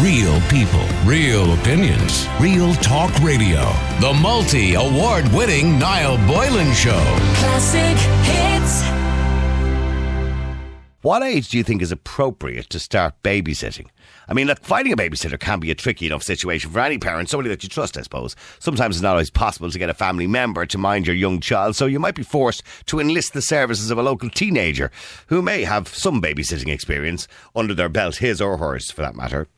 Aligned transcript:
Real 0.00 0.40
people, 0.42 0.86
real 1.04 1.54
opinions, 1.54 2.28
real 2.38 2.72
talk 2.74 3.12
radio. 3.18 3.62
The 3.98 4.16
multi 4.22 4.74
award 4.74 5.26
winning 5.32 5.76
Niall 5.76 6.18
Boylan 6.24 6.72
Show. 6.72 7.02
Classic 7.34 7.98
hits. 8.22 8.84
What 11.02 11.24
age 11.24 11.48
do 11.48 11.58
you 11.58 11.64
think 11.64 11.82
is 11.82 11.90
appropriate 11.90 12.70
to 12.70 12.78
start 12.78 13.20
babysitting? 13.24 13.88
I 14.28 14.34
mean, 14.34 14.46
look, 14.46 14.60
finding 14.60 14.92
a 14.92 14.96
babysitter 14.96 15.40
can 15.40 15.58
be 15.58 15.72
a 15.72 15.74
tricky 15.74 16.06
enough 16.06 16.22
situation 16.22 16.70
for 16.70 16.78
any 16.78 16.98
parent, 16.98 17.28
somebody 17.28 17.48
that 17.48 17.64
you 17.64 17.68
trust, 17.68 17.96
I 17.96 18.02
suppose. 18.02 18.36
Sometimes 18.60 18.94
it's 18.94 19.02
not 19.02 19.12
always 19.12 19.30
possible 19.30 19.68
to 19.68 19.78
get 19.80 19.90
a 19.90 19.94
family 19.94 20.28
member 20.28 20.64
to 20.64 20.78
mind 20.78 21.08
your 21.08 21.16
young 21.16 21.40
child, 21.40 21.74
so 21.74 21.86
you 21.86 21.98
might 21.98 22.14
be 22.14 22.22
forced 22.22 22.62
to 22.86 23.00
enlist 23.00 23.32
the 23.32 23.42
services 23.42 23.90
of 23.90 23.98
a 23.98 24.02
local 24.04 24.30
teenager 24.30 24.92
who 25.26 25.42
may 25.42 25.64
have 25.64 25.88
some 25.88 26.22
babysitting 26.22 26.72
experience 26.72 27.26
under 27.56 27.74
their 27.74 27.88
belt, 27.88 28.16
his 28.16 28.40
or 28.40 28.58
hers 28.58 28.92
for 28.92 29.02
that 29.02 29.16
matter. 29.16 29.48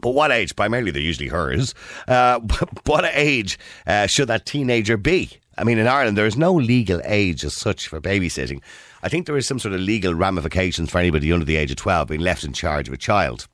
But 0.00 0.10
what 0.10 0.32
age? 0.32 0.54
Primarily, 0.56 0.90
they're 0.90 1.02
usually 1.02 1.28
hers. 1.28 1.74
Uh, 2.06 2.40
what 2.84 3.04
age 3.12 3.58
uh, 3.86 4.06
should 4.06 4.28
that 4.28 4.46
teenager 4.46 4.96
be? 4.96 5.30
I 5.58 5.64
mean, 5.64 5.78
in 5.78 5.86
Ireland, 5.86 6.18
there 6.18 6.26
is 6.26 6.36
no 6.36 6.52
legal 6.52 7.00
age 7.04 7.44
as 7.44 7.56
such 7.56 7.88
for 7.88 8.00
babysitting. 8.00 8.60
I 9.02 9.08
think 9.08 9.26
there 9.26 9.36
is 9.36 9.46
some 9.46 9.58
sort 9.58 9.74
of 9.74 9.80
legal 9.80 10.14
ramifications 10.14 10.90
for 10.90 10.98
anybody 10.98 11.32
under 11.32 11.46
the 11.46 11.56
age 11.56 11.70
of 11.70 11.76
12 11.76 12.08
being 12.08 12.20
left 12.20 12.44
in 12.44 12.52
charge 12.52 12.88
of 12.88 12.94
a 12.94 12.98
child 12.98 13.46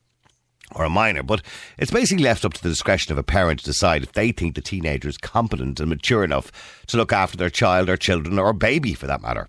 or 0.74 0.84
a 0.84 0.91
minor, 0.91 1.23
but 1.23 1.42
it's 1.78 1.91
basically 1.91 2.24
left 2.24 2.45
up 2.45 2.55
to 2.55 2.62
the 2.62 2.69
discretion 2.69 3.12
of 3.12 3.19
a 3.19 3.22
parent 3.22 3.61
to 3.61 3.66
decide 3.66 4.02
if 4.02 4.12
they 4.12 4.33
think 4.33 4.55
the 4.55 4.61
teenager 4.62 5.09
is 5.09 5.19
competent 5.19 5.78
and 5.78 5.91
mature 5.91 6.24
enough 6.24 6.50
to 6.86 6.97
look 6.97 7.12
after 7.12 7.36
their 7.36 7.50
child 7.50 7.88
or 7.88 7.97
children 7.97 8.38
or 8.38 8.52
baby 8.52 8.95
for 8.95 9.06
that 9.06 9.20
matter. 9.20 9.48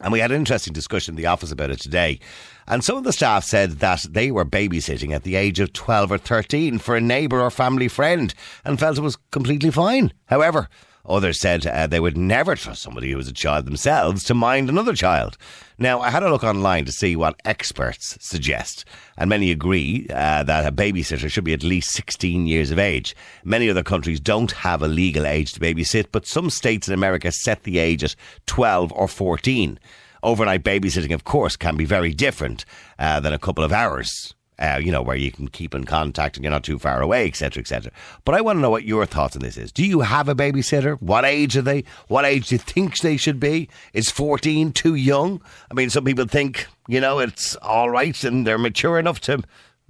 And 0.00 0.12
we 0.12 0.20
had 0.20 0.32
an 0.32 0.38
interesting 0.38 0.72
discussion 0.72 1.12
in 1.12 1.16
the 1.16 1.26
office 1.26 1.52
about 1.52 1.70
it 1.70 1.80
today. 1.80 2.18
And 2.66 2.82
some 2.82 2.96
of 2.96 3.04
the 3.04 3.12
staff 3.12 3.44
said 3.44 3.72
that 3.80 4.06
they 4.08 4.30
were 4.30 4.44
babysitting 4.44 5.12
at 5.12 5.22
the 5.22 5.36
age 5.36 5.60
of 5.60 5.72
12 5.72 6.12
or 6.12 6.18
13 6.18 6.78
for 6.78 6.96
a 6.96 7.00
neighbour 7.00 7.40
or 7.40 7.50
family 7.50 7.88
friend 7.88 8.32
and 8.64 8.80
felt 8.80 8.98
it 8.98 9.02
was 9.02 9.18
completely 9.30 9.70
fine. 9.70 10.12
However, 10.26 10.68
Others 11.04 11.40
said 11.40 11.66
uh, 11.66 11.86
they 11.88 11.98
would 11.98 12.16
never 12.16 12.54
trust 12.54 12.82
somebody 12.82 13.10
who 13.10 13.16
was 13.16 13.26
a 13.26 13.32
child 13.32 13.66
themselves 13.66 14.22
to 14.24 14.34
mind 14.34 14.68
another 14.68 14.94
child. 14.94 15.36
Now, 15.76 16.00
I 16.00 16.10
had 16.10 16.22
a 16.22 16.30
look 16.30 16.44
online 16.44 16.84
to 16.84 16.92
see 16.92 17.16
what 17.16 17.40
experts 17.44 18.16
suggest, 18.20 18.84
and 19.18 19.28
many 19.28 19.50
agree 19.50 20.06
uh, 20.10 20.44
that 20.44 20.66
a 20.66 20.70
babysitter 20.70 21.28
should 21.28 21.44
be 21.44 21.54
at 21.54 21.64
least 21.64 21.90
16 21.90 22.46
years 22.46 22.70
of 22.70 22.78
age. 22.78 23.16
Many 23.44 23.68
other 23.68 23.82
countries 23.82 24.20
don't 24.20 24.52
have 24.52 24.80
a 24.80 24.88
legal 24.88 25.26
age 25.26 25.52
to 25.54 25.60
babysit, 25.60 26.06
but 26.12 26.26
some 26.26 26.50
states 26.50 26.86
in 26.86 26.94
America 26.94 27.32
set 27.32 27.64
the 27.64 27.78
age 27.78 28.04
at 28.04 28.14
12 28.46 28.92
or 28.92 29.08
14. 29.08 29.80
Overnight 30.22 30.62
babysitting, 30.62 31.12
of 31.12 31.24
course, 31.24 31.56
can 31.56 31.76
be 31.76 31.84
very 31.84 32.12
different 32.12 32.64
uh, 32.98 33.18
than 33.18 33.32
a 33.32 33.38
couple 33.40 33.64
of 33.64 33.72
hours 33.72 34.34
uh, 34.58 34.80
you 34.82 34.92
know, 34.92 35.02
where 35.02 35.16
you 35.16 35.32
can 35.32 35.48
keep 35.48 35.74
in 35.74 35.84
contact 35.84 36.36
and 36.36 36.44
you're 36.44 36.50
not 36.50 36.64
too 36.64 36.78
far 36.78 37.00
away, 37.00 37.26
etc., 37.26 37.60
etc. 37.60 37.90
But 38.24 38.34
I 38.34 38.40
want 38.40 38.58
to 38.58 38.60
know 38.60 38.70
what 38.70 38.84
your 38.84 39.06
thoughts 39.06 39.34
on 39.34 39.42
this 39.42 39.56
is. 39.56 39.72
Do 39.72 39.84
you 39.84 40.00
have 40.00 40.28
a 40.28 40.34
babysitter? 40.34 41.00
What 41.00 41.24
age 41.24 41.56
are 41.56 41.62
they? 41.62 41.84
What 42.08 42.24
age 42.24 42.48
do 42.48 42.54
you 42.54 42.58
think 42.58 42.98
they 42.98 43.16
should 43.16 43.40
be? 43.40 43.68
Is 43.92 44.10
14 44.10 44.72
too 44.72 44.94
young? 44.94 45.40
I 45.70 45.74
mean, 45.74 45.90
some 45.90 46.04
people 46.04 46.26
think, 46.26 46.66
you 46.86 47.00
know, 47.00 47.18
it's 47.18 47.56
all 47.56 47.90
right 47.90 48.22
and 48.24 48.46
they're 48.46 48.58
mature 48.58 48.98
enough 48.98 49.20
to 49.22 49.42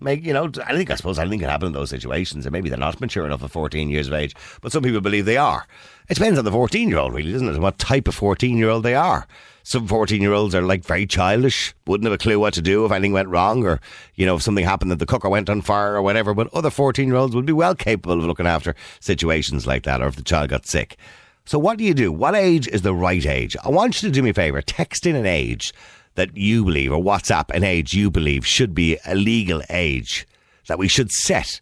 make, 0.05 0.25
you 0.25 0.33
know, 0.33 0.51
I 0.67 0.75
think, 0.77 0.91
I 0.91 0.95
suppose 0.95 1.19
anything 1.19 1.41
can 1.41 1.49
happen 1.49 1.69
in 1.69 1.73
those 1.73 1.91
situations, 1.91 2.47
and 2.47 2.53
maybe 2.53 2.69
they're 2.69 2.79
not 2.79 3.01
mature 3.01 3.27
enough 3.27 3.43
at 3.43 3.51
14 3.51 3.89
years 3.89 4.09
of 4.09 4.15
age, 4.15 4.35
but 4.61 4.73
some 4.73 4.83
people 4.83 5.01
believe 5.01 5.25
they 5.25 5.37
are. 5.37 5.67
It 6.09 6.15
depends 6.15 6.39
on 6.39 6.45
the 6.45 6.53
14 6.53 6.89
year 6.89 6.99
old, 6.99 7.15
really, 7.15 7.33
doesn't 7.33 7.49
it? 7.49 7.59
What 7.59 7.79
type 7.79 8.09
of 8.09 8.15
14 8.15 8.57
year 8.57 8.69
old 8.69 8.83
they 8.83 8.95
are. 8.95 9.27
Some 9.65 9.87
14 9.87 10.21
year 10.21 10.33
olds 10.33 10.55
are 10.55 10.63
like 10.63 10.85
very 10.85 11.07
childish, 11.07 11.75
wouldn't 11.87 12.05
have 12.07 12.13
a 12.13 12.19
clue 12.19 12.39
what 12.39 12.55
to 12.55 12.63
do 12.63 12.85
if 12.85 12.93
anything 12.93 13.13
went 13.13 13.29
wrong, 13.29 13.65
or, 13.65 13.81
you 14.17 14.27
know, 14.27 14.37
if 14.37 14.43
something 14.43 14.65
happened 14.65 14.91
that 14.91 14.99
the 14.99 15.07
cooker 15.07 15.29
went 15.29 15.49
on 15.49 15.63
fire 15.63 15.95
or 15.95 16.03
whatever. 16.03 16.35
But 16.35 16.53
other 16.53 16.71
14 16.71 17.07
year 17.07 17.17
olds 17.17 17.35
would 17.35 17.47
be 17.47 17.53
well 17.53 17.75
capable 17.75 18.19
of 18.19 18.25
looking 18.25 18.47
after 18.47 18.75
situations 19.01 19.67
like 19.67 19.85
that, 19.85 20.03
or 20.03 20.09
if 20.09 20.17
the 20.17 20.23
child 20.23 20.51
got 20.51 20.67
sick. 20.67 20.97
So, 21.45 21.59
what 21.59 21.79
do 21.79 21.85
you 21.85 21.95
do? 21.95 22.13
What 22.13 22.35
age 22.35 22.69
is 22.69 22.83
the 22.83 22.95
right 22.95 23.25
age? 23.27 23.57
I 23.65 23.69
want 23.69 24.03
you 24.03 24.09
to 24.09 24.13
do 24.13 24.23
me 24.23 24.31
a 24.31 24.35
favour. 24.35 24.63
Text 24.63 25.07
in 25.07 25.17
an 25.17 25.27
age 25.27 25.73
that 26.15 26.37
you 26.37 26.65
believe, 26.65 26.93
or 26.93 27.03
WhatsApp 27.03 27.51
an 27.55 27.65
age 27.65 27.95
you 27.95 28.11
believe 28.11 28.47
should 28.47 28.75
be 28.75 28.99
a 29.07 29.15
legal 29.15 29.63
age 29.71 30.27
that 30.69 30.79
we 30.79 30.89
should 30.89 31.11
set 31.11 31.61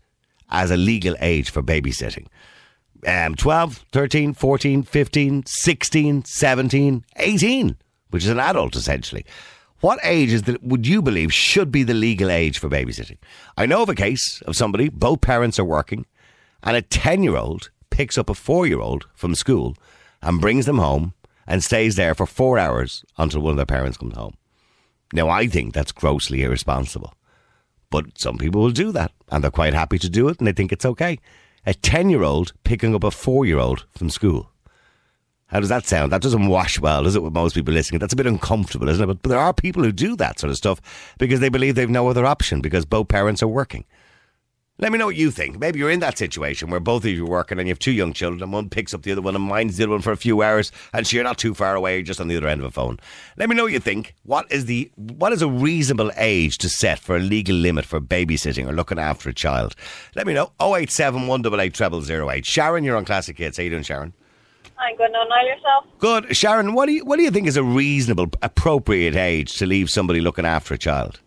as 0.50 0.70
a 0.70 0.76
legal 0.76 1.14
age 1.20 1.50
for 1.50 1.62
babysitting. 1.62 2.26
Um, 3.06 3.34
12, 3.34 3.86
13, 3.92 4.34
14, 4.34 4.82
15, 4.82 5.44
16, 5.46 6.24
17, 6.24 7.04
18, 7.16 7.76
which 8.10 8.24
is 8.24 8.30
an 8.30 8.40
adult 8.40 8.76
essentially. 8.76 9.24
What 9.80 9.98
age 10.02 10.32
is 10.32 10.42
that 10.42 10.62
would 10.62 10.86
you 10.86 11.00
believe 11.00 11.32
should 11.32 11.72
be 11.72 11.82
the 11.82 11.94
legal 11.94 12.30
age 12.30 12.58
for 12.58 12.68
babysitting? 12.68 13.16
I 13.56 13.64
know 13.64 13.82
of 13.82 13.88
a 13.88 13.94
case 13.94 14.42
of 14.42 14.56
somebody, 14.56 14.90
both 14.90 15.22
parents 15.22 15.58
are 15.58 15.64
working, 15.64 16.04
and 16.62 16.76
a 16.76 16.82
10 16.82 17.22
year 17.22 17.36
old 17.36 17.70
picks 17.88 18.18
up 18.18 18.28
a 18.28 18.34
four 18.34 18.66
year 18.66 18.80
old 18.80 19.06
from 19.14 19.34
school 19.34 19.74
and 20.20 20.40
brings 20.40 20.66
them 20.66 20.78
home 20.78 21.14
and 21.46 21.64
stays 21.64 21.96
there 21.96 22.14
for 22.14 22.26
four 22.26 22.58
hours 22.58 23.04
until 23.16 23.40
one 23.40 23.52
of 23.52 23.56
their 23.56 23.66
parents 23.66 23.96
comes 23.96 24.16
home. 24.16 24.34
Now, 25.12 25.28
I 25.28 25.46
think 25.46 25.74
that's 25.74 25.92
grossly 25.92 26.42
irresponsible. 26.42 27.14
But 27.90 28.18
some 28.18 28.38
people 28.38 28.62
will 28.62 28.70
do 28.70 28.92
that 28.92 29.12
and 29.30 29.42
they're 29.42 29.50
quite 29.50 29.74
happy 29.74 29.98
to 29.98 30.08
do 30.08 30.28
it 30.28 30.38
and 30.38 30.46
they 30.46 30.52
think 30.52 30.72
it's 30.72 30.84
okay. 30.84 31.18
A 31.66 31.74
10 31.74 32.08
year 32.08 32.22
old 32.22 32.52
picking 32.64 32.94
up 32.94 33.04
a 33.04 33.10
four 33.10 33.44
year 33.44 33.58
old 33.58 33.86
from 33.90 34.10
school. 34.10 34.50
How 35.48 35.58
does 35.58 35.68
that 35.68 35.84
sound? 35.84 36.12
That 36.12 36.22
doesn't 36.22 36.46
wash 36.46 36.78
well, 36.78 37.02
does 37.02 37.16
it, 37.16 37.24
with 37.24 37.32
most 37.32 37.56
people 37.56 37.74
listening? 37.74 37.98
That's 37.98 38.12
a 38.12 38.16
bit 38.16 38.26
uncomfortable, 38.26 38.88
isn't 38.88 39.02
it? 39.02 39.06
But, 39.06 39.22
but 39.22 39.30
there 39.30 39.38
are 39.40 39.52
people 39.52 39.82
who 39.82 39.90
do 39.90 40.14
that 40.14 40.38
sort 40.38 40.52
of 40.52 40.56
stuff 40.56 40.80
because 41.18 41.40
they 41.40 41.48
believe 41.48 41.74
they've 41.74 41.90
no 41.90 42.06
other 42.06 42.24
option 42.24 42.60
because 42.60 42.84
both 42.84 43.08
parents 43.08 43.42
are 43.42 43.48
working. 43.48 43.84
Let 44.80 44.92
me 44.92 44.98
know 44.98 45.04
what 45.06 45.16
you 45.16 45.30
think. 45.30 45.58
Maybe 45.58 45.78
you're 45.78 45.90
in 45.90 46.00
that 46.00 46.16
situation 46.16 46.70
where 46.70 46.80
both 46.80 47.04
of 47.04 47.10
you 47.10 47.26
are 47.26 47.28
working 47.28 47.58
and 47.58 47.68
you 47.68 47.72
have 47.72 47.78
two 47.78 47.92
young 47.92 48.14
children 48.14 48.42
and 48.42 48.50
one 48.50 48.70
picks 48.70 48.94
up 48.94 49.02
the 49.02 49.12
other 49.12 49.20
one 49.20 49.36
and 49.36 49.44
minds 49.44 49.76
the 49.76 49.84
other 49.84 49.92
one 49.92 50.00
for 50.00 50.10
a 50.10 50.16
few 50.16 50.40
hours 50.40 50.72
and 50.94 51.06
so 51.06 51.16
you're 51.16 51.24
not 51.24 51.36
too 51.36 51.52
far 51.52 51.74
away, 51.74 51.96
you're 51.96 52.02
just 52.02 52.18
on 52.18 52.28
the 52.28 52.36
other 52.36 52.48
end 52.48 52.62
of 52.62 52.66
a 52.66 52.70
phone. 52.70 52.98
Let 53.36 53.50
me 53.50 53.56
know 53.56 53.64
what 53.64 53.72
you 53.72 53.78
think. 53.78 54.14
What 54.22 54.50
is 54.50 54.64
the 54.64 54.90
what 54.96 55.34
is 55.34 55.42
a 55.42 55.48
reasonable 55.48 56.10
age 56.16 56.56
to 56.58 56.70
set 56.70 56.98
for 56.98 57.16
a 57.16 57.20
legal 57.20 57.56
limit 57.56 57.84
for 57.84 58.00
babysitting 58.00 58.66
or 58.66 58.72
looking 58.72 58.98
after 58.98 59.28
a 59.28 59.34
child? 59.34 59.74
Let 60.16 60.26
me 60.26 60.32
know. 60.32 60.52
087 60.58 61.26
188 61.26 61.76
0008. 62.10 62.46
Sharon, 62.46 62.82
you're 62.82 62.96
on 62.96 63.04
Classic 63.04 63.36
Hits. 63.36 63.58
How 63.58 63.64
you 63.64 63.70
doing, 63.70 63.82
Sharon? 63.82 64.14
I'm 64.78 64.96
good 64.96 65.12
now, 65.12 65.24
Niall, 65.24 65.46
yourself? 65.46 65.84
Good. 65.98 66.34
Sharon, 66.34 66.72
what 66.72 66.86
do 66.86 66.92
you 66.92 67.04
what 67.04 67.16
do 67.16 67.22
you 67.22 67.30
think 67.30 67.46
is 67.46 67.58
a 67.58 67.62
reasonable, 67.62 68.28
appropriate 68.40 69.14
age 69.14 69.58
to 69.58 69.66
leave 69.66 69.90
somebody 69.90 70.22
looking 70.22 70.46
after 70.46 70.72
a 70.72 70.78
child? 70.78 71.20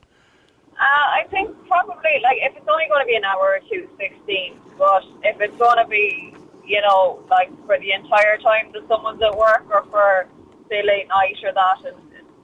Uh, 0.83 1.23
I 1.23 1.23
think 1.31 1.55
probably, 1.65 2.19
like, 2.23 2.39
if 2.41 2.57
it's 2.57 2.67
only 2.67 2.83
going 2.89 2.99
to 2.99 3.07
be 3.07 3.15
an 3.15 3.23
hour 3.23 3.55
or 3.55 3.59
two, 3.71 3.87
16. 3.97 4.59
But 4.77 5.03
if 5.23 5.39
it's 5.39 5.55
going 5.55 5.77
to 5.77 5.87
be, 5.87 6.35
you 6.65 6.81
know, 6.81 7.23
like, 7.29 7.47
for 7.65 7.79
the 7.79 7.93
entire 7.93 8.37
time 8.39 8.73
that 8.73 8.85
someone's 8.89 9.21
at 9.21 9.31
work 9.37 9.63
or 9.71 9.85
for, 9.85 10.27
say, 10.67 10.83
late 10.83 11.07
night 11.07 11.37
or 11.41 11.53
that, 11.53 11.85
and 11.87 11.95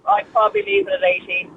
I'd 0.07 0.31
probably 0.31 0.63
leave 0.63 0.87
it 0.87 0.93
at 0.93 1.03
18. 1.03 1.51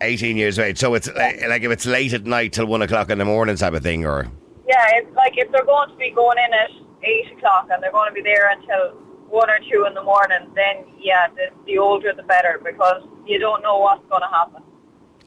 18 0.00 0.36
years 0.36 0.58
of 0.58 0.64
age. 0.64 0.78
So 0.78 0.94
it's 0.94 1.06
like, 1.14 1.46
like 1.46 1.62
if 1.62 1.70
it's 1.70 1.86
late 1.86 2.12
at 2.12 2.26
night 2.26 2.52
till 2.52 2.66
one 2.66 2.82
o'clock 2.82 3.08
in 3.08 3.18
the 3.18 3.24
morning 3.24 3.54
type 3.54 3.74
of 3.74 3.84
thing, 3.84 4.04
or 4.04 4.26
Yeah, 4.66 4.84
it's 4.94 5.14
like 5.14 5.38
if 5.38 5.52
they're 5.52 5.64
going 5.64 5.90
to 5.90 5.96
be 5.96 6.10
going 6.10 6.38
in 6.38 6.52
at 6.52 6.70
8 7.04 7.38
o'clock 7.38 7.68
and 7.70 7.80
they're 7.80 7.92
going 7.92 8.10
to 8.10 8.14
be 8.14 8.22
there 8.22 8.50
until 8.50 8.98
1 9.30 9.48
or 9.50 9.58
2 9.70 9.86
in 9.86 9.94
the 9.94 10.02
morning, 10.02 10.50
then, 10.56 10.86
yeah, 10.98 11.28
the, 11.28 11.54
the 11.66 11.78
older 11.78 12.12
the 12.12 12.24
better 12.24 12.60
because 12.64 13.02
you 13.26 13.38
don't 13.38 13.62
know 13.62 13.78
what's 13.78 14.04
going 14.08 14.22
to 14.22 14.28
happen. 14.28 14.62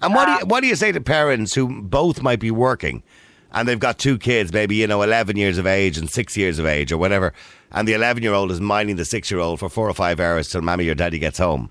And 0.02 0.14
what 0.14 0.26
do 0.28 0.32
you, 0.34 0.40
what 0.46 0.62
do 0.62 0.68
you 0.68 0.76
say 0.76 0.92
to 0.92 1.02
parents 1.02 1.54
who 1.54 1.82
both 1.82 2.22
might 2.22 2.40
be 2.40 2.52
working 2.52 3.04
and 3.52 3.68
they've 3.68 3.80
got 3.80 3.98
two 3.98 4.18
kids, 4.18 4.54
maybe, 4.54 4.76
you 4.76 4.88
know, 4.88 5.02
11 5.02 5.36
years 5.36 5.58
of 5.58 5.66
age 5.68 5.98
and 5.98 6.10
6 6.10 6.38
years 6.38 6.60
of 6.60 6.66
age 6.66 6.92
or 6.92 6.98
whatever, 6.98 7.34
and 7.72 7.88
the 7.88 7.94
11 7.94 8.22
year 8.24 8.34
old 8.34 8.52
is 8.52 8.62
minding 8.62 8.96
the 8.96 9.06
6 9.06 9.32
year 9.32 9.40
old 9.40 9.60
for 9.60 9.70
4 9.70 9.90
or 9.90 9.94
5 9.94 10.20
hours 10.20 10.50
till 10.50 10.62
mommy 10.62 10.88
or 10.88 10.96
daddy 10.96 11.20
gets 11.20 11.38
home? 11.40 11.70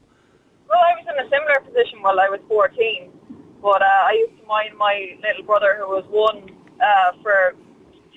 Well, 0.69 0.79
I 0.79 0.95
was 1.01 1.07
in 1.09 1.27
a 1.27 1.31
similar 1.31 1.61
position 1.61 2.03
while 2.03 2.19
I 2.21 2.29
was 2.29 2.41
14, 2.49 3.11
but 3.63 3.81
uh, 3.81 3.85
I 3.85 4.13
used 4.29 4.41
to 4.43 4.47
mind 4.47 4.77
my 4.77 5.17
little 5.23 5.45
brother 5.45 5.77
who 5.79 5.89
was 5.89 6.05
one 6.09 6.51
uh, 6.83 7.13
for 7.23 7.55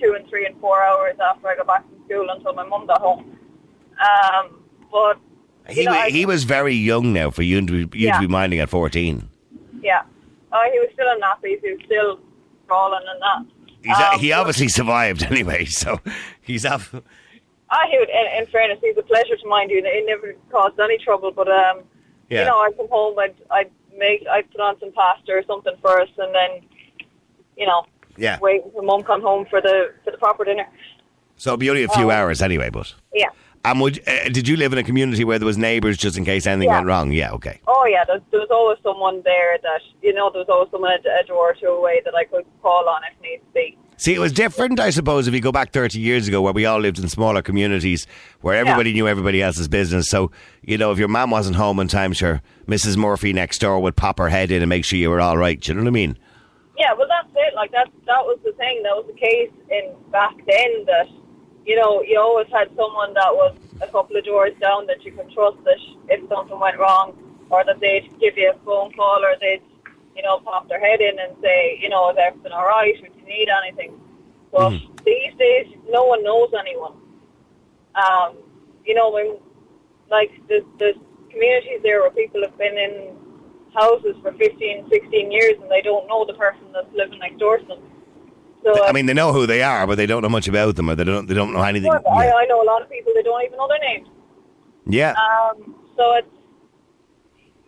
two 0.00 0.14
and 0.18 0.28
three 0.28 0.44
and 0.44 0.58
four 0.60 0.82
hours 0.82 1.14
after 1.24 1.48
I 1.48 1.56
got 1.56 1.66
back 1.68 1.84
from 1.88 2.04
school 2.04 2.26
until 2.30 2.52
my 2.54 2.66
mum 2.66 2.86
got 2.86 3.00
home. 3.00 3.38
Um, 4.00 4.62
but 4.90 5.18
He, 5.72 5.84
know, 5.84 5.92
he 6.02 6.26
was 6.26 6.42
very 6.44 6.74
young 6.74 7.12
now 7.12 7.30
for 7.30 7.42
you 7.42 7.64
to 7.64 7.86
be, 7.86 7.98
you 7.98 8.08
Yeah. 8.08 8.14
to 8.14 8.20
be 8.20 8.26
minding 8.28 8.58
at 8.58 8.68
14. 8.68 9.28
yeah, 9.80 10.02
uh, 10.52 10.62
he 10.72 10.78
was 10.78 10.88
still 10.92 11.10
in 11.12 11.20
nappies. 11.20 11.60
He 11.62 11.72
was 11.72 11.80
still 11.86 12.20
crawling 12.68 13.02
and 13.08 13.20
that. 13.22 13.54
He's, 13.84 13.96
Um, 13.98 14.20
he 14.20 14.32
obviously 14.32 14.68
survived 14.68 15.22
anyway, 15.30 15.64
so 15.64 16.00
he's 16.40 16.64
off. 16.64 16.94
Ah, 17.70 17.86
he 17.90 17.98
would, 17.98 18.08
in, 18.10 18.42
in 18.42 18.46
fairness, 18.46 18.78
he's 18.82 18.96
a 18.96 19.02
pleasure 19.02 19.36
to 19.36 19.48
mind 19.48 19.70
you. 19.70 19.82
It 19.84 20.04
never 20.06 20.34
caused 20.50 20.78
any 20.78 20.98
trouble, 20.98 21.32
but 21.32 21.48
um, 21.48 21.80
Yeah. 22.28 22.40
you 22.40 22.44
know, 22.46 22.58
I'd 22.58 22.76
come 22.76 22.88
home, 22.90 23.18
I'd, 23.18 23.34
I'd 23.50 23.70
make, 23.96 24.24
I'd 24.30 24.50
put 24.52 24.60
on 24.60 24.78
some 24.78 24.92
pasta 24.92 25.32
or 25.32 25.42
something 25.46 25.74
first, 25.82 26.12
and 26.18 26.34
then, 26.34 26.60
you 27.56 27.66
know, 27.66 27.84
Yeah. 28.16 28.38
wait 28.40 28.62
until 28.64 28.82
mum 28.82 29.02
come 29.02 29.22
home 29.22 29.46
for 29.50 29.60
the 29.60 29.94
for 30.04 30.10
the 30.10 30.18
proper 30.18 30.44
dinner. 30.44 30.66
So 31.36 31.50
it'll 31.50 31.56
be 31.58 31.70
only 31.70 31.82
a 31.84 31.88
few 31.88 32.08
Oh. 32.10 32.14
hours 32.14 32.40
anyway, 32.42 32.68
but. 32.70 32.94
Yeah. 33.12 33.28
And 33.64 33.80
would, 33.80 34.00
uh, 34.08 34.28
did 34.30 34.48
you 34.48 34.56
live 34.56 34.72
in 34.72 34.78
a 34.78 34.82
community 34.82 35.22
where 35.24 35.38
there 35.38 35.46
was 35.46 35.56
neighbours 35.56 35.96
just 35.96 36.16
in 36.18 36.24
case 36.24 36.46
anything 36.46 36.68
Yeah. 36.68 36.76
went 36.76 36.86
wrong? 36.86 37.12
Yeah, 37.12 37.30
okay. 37.32 37.60
Oh 37.68 37.84
yeah, 37.88 38.04
there's, 38.04 38.22
there 38.32 38.40
was 38.40 38.50
always 38.50 38.78
someone 38.82 39.22
there 39.24 39.56
that 39.62 39.80
you 40.02 40.12
know. 40.12 40.30
There 40.30 40.40
was 40.40 40.48
always 40.48 40.70
someone 40.72 40.90
a, 40.92 41.20
a 41.20 41.24
door 41.26 41.50
or 41.50 41.54
two 41.54 41.66
away 41.68 42.02
that 42.04 42.14
I 42.14 42.24
could 42.24 42.44
call 42.60 42.88
on 42.88 43.02
if 43.04 43.22
needs 43.22 43.42
be. 43.54 43.78
See, 43.98 44.14
it 44.14 44.18
was 44.18 44.32
different, 44.32 44.80
I 44.80 44.90
suppose, 44.90 45.28
if 45.28 45.34
you 45.34 45.40
go 45.40 45.52
back 45.52 45.70
30 45.70 46.00
years 46.00 46.26
ago 46.26 46.42
where 46.42 46.52
we 46.52 46.66
all 46.66 46.80
lived 46.80 46.98
in 46.98 47.08
smaller 47.08 47.40
communities 47.40 48.04
where 48.40 48.56
everybody 48.56 48.92
knew 48.92 49.06
everybody 49.06 49.40
else's 49.40 49.68
business. 49.68 50.08
So, 50.08 50.32
you 50.62 50.76
know, 50.76 50.90
if 50.90 50.98
your 50.98 51.06
mum 51.06 51.30
wasn't 51.30 51.54
home 51.54 51.78
in 51.78 51.86
time, 51.86 52.12
sure, 52.12 52.42
Mrs. 52.66 52.96
Murphy 52.96 53.32
next 53.32 53.58
door 53.60 53.78
would 53.78 53.94
pop 53.94 54.18
her 54.18 54.28
head 54.28 54.50
in 54.50 54.60
and 54.60 54.68
make 54.68 54.84
sure 54.84 54.98
you 54.98 55.08
were 55.08 55.20
all 55.20 55.38
right. 55.38 55.60
Do 55.60 55.70
you 55.70 55.76
know 55.76 55.82
what 55.84 55.88
I 55.88 55.92
mean? 55.92 56.18
Yeah, 56.76 56.94
well 56.98 57.06
that's 57.08 57.28
it. 57.36 57.54
Like 57.54 57.70
that 57.70 57.90
that 58.06 58.24
was 58.24 58.40
the 58.44 58.50
thing. 58.52 58.82
That 58.82 58.96
was 58.96 59.06
the 59.06 59.20
case 59.20 59.50
in 59.70 59.94
back 60.10 60.34
then 60.48 60.84
that 60.86 61.06
you 61.66 61.76
know 61.76 62.02
you 62.02 62.18
always 62.18 62.48
had 62.52 62.68
someone 62.76 63.14
that 63.14 63.32
was 63.32 63.56
a 63.80 63.86
couple 63.88 64.16
of 64.16 64.24
doors 64.24 64.52
down 64.60 64.86
that 64.86 65.04
you 65.04 65.12
could 65.12 65.30
trust 65.32 65.58
that 65.64 65.78
if 66.08 66.28
something 66.28 66.58
went 66.58 66.78
wrong 66.78 67.16
or 67.50 67.64
that 67.64 67.80
they'd 67.80 68.08
give 68.20 68.36
you 68.36 68.50
a 68.50 68.64
phone 68.64 68.92
call 68.92 69.24
or 69.24 69.34
they'd 69.40 69.62
you 70.16 70.22
know 70.22 70.38
pop 70.40 70.68
their 70.68 70.80
head 70.80 71.00
in 71.00 71.18
and 71.18 71.36
say 71.42 71.78
you 71.80 71.88
know 71.88 72.10
is 72.10 72.16
everything 72.18 72.52
all 72.52 72.66
right? 72.66 72.94
Would 73.02 73.12
you 73.16 73.26
need 73.26 73.48
anything? 73.48 73.98
But 74.52 74.70
these 75.04 75.34
days 75.38 75.66
no 75.88 76.04
one 76.04 76.22
knows 76.22 76.50
anyone. 76.58 76.94
Um, 77.94 78.36
you 78.84 78.94
know 78.94 79.10
when 79.10 79.38
like 80.10 80.30
there's, 80.48 80.64
there's 80.78 80.96
communities 81.30 81.80
there 81.82 82.00
where 82.02 82.10
people 82.10 82.42
have 82.42 82.56
been 82.58 82.76
in 82.76 83.16
houses 83.74 84.14
for 84.20 84.32
15, 84.32 84.88
16 84.90 85.32
years 85.32 85.54
and 85.60 85.70
they 85.70 85.80
don't 85.80 86.06
know 86.06 86.24
the 86.26 86.34
person 86.34 86.64
that's 86.72 86.92
living 86.94 87.18
next 87.18 87.38
door 87.38 87.58
to 87.58 87.64
them. 87.64 87.78
So, 88.64 88.84
I 88.86 88.92
mean, 88.92 89.06
they 89.06 89.14
know 89.14 89.32
who 89.32 89.46
they 89.46 89.62
are, 89.62 89.86
but 89.86 89.96
they 89.96 90.06
don't 90.06 90.22
know 90.22 90.28
much 90.28 90.46
about 90.48 90.76
them 90.76 90.88
or 90.88 90.94
they 90.94 91.04
don't, 91.04 91.26
they 91.26 91.34
don't 91.34 91.52
know 91.52 91.62
anything. 91.62 91.88
Well, 91.90 92.02
I, 92.12 92.26
Yeah. 92.26 92.34
I 92.34 92.44
know 92.46 92.62
a 92.62 92.64
lot 92.66 92.80
of 92.82 92.88
people 92.90 93.12
that 93.16 93.24
don't 93.24 93.42
even 93.44 93.56
know 93.58 93.66
their 93.68 93.78
names. 93.80 94.08
yeah. 94.86 95.14
Um, 95.14 95.74
so 95.96 96.14
it's, 96.14 96.28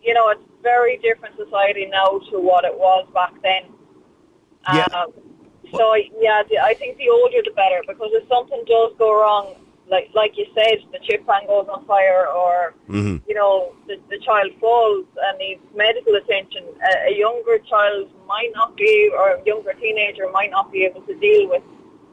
you 0.01 0.13
know, 0.13 0.29
it's 0.29 0.41
very 0.63 0.97
different 0.99 1.35
society 1.35 1.85
now 1.87 2.19
to 2.31 2.39
what 2.39 2.63
it 2.63 2.73
was 2.77 3.07
back 3.13 3.33
then. 3.43 3.63
Yeah. 4.73 4.85
Um, 4.95 5.11
so 5.73 5.95
yeah, 5.95 6.43
the, 6.49 6.59
I 6.59 6.73
think 6.75 6.97
the 6.97 7.09
older 7.09 7.41
the 7.43 7.51
better 7.51 7.81
because 7.87 8.11
if 8.13 8.27
something 8.29 8.63
does 8.67 8.93
go 8.97 9.19
wrong, 9.19 9.55
like 9.89 10.09
like 10.15 10.37
you 10.37 10.45
said, 10.55 10.77
the 10.91 10.99
chip 11.03 11.25
pan 11.27 11.45
goes 11.47 11.67
on 11.71 11.85
fire, 11.85 12.27
or 12.27 12.73
Mhm. 12.89 13.21
you 13.27 13.35
know 13.35 13.73
the, 13.87 13.95
the 14.09 14.19
child 14.19 14.51
falls 14.59 15.05
and 15.25 15.37
needs 15.37 15.61
medical 15.75 16.15
attention, 16.15 16.63
a, 16.91 17.11
a 17.11 17.17
younger 17.17 17.59
child 17.59 18.09
might 18.27 18.51
not 18.53 18.75
be, 18.75 19.11
or 19.17 19.31
a 19.35 19.43
younger 19.45 19.73
teenager 19.73 20.29
might 20.31 20.51
not 20.51 20.71
be 20.71 20.83
able 20.85 21.01
to 21.01 21.13
deal 21.15 21.49
with 21.49 21.61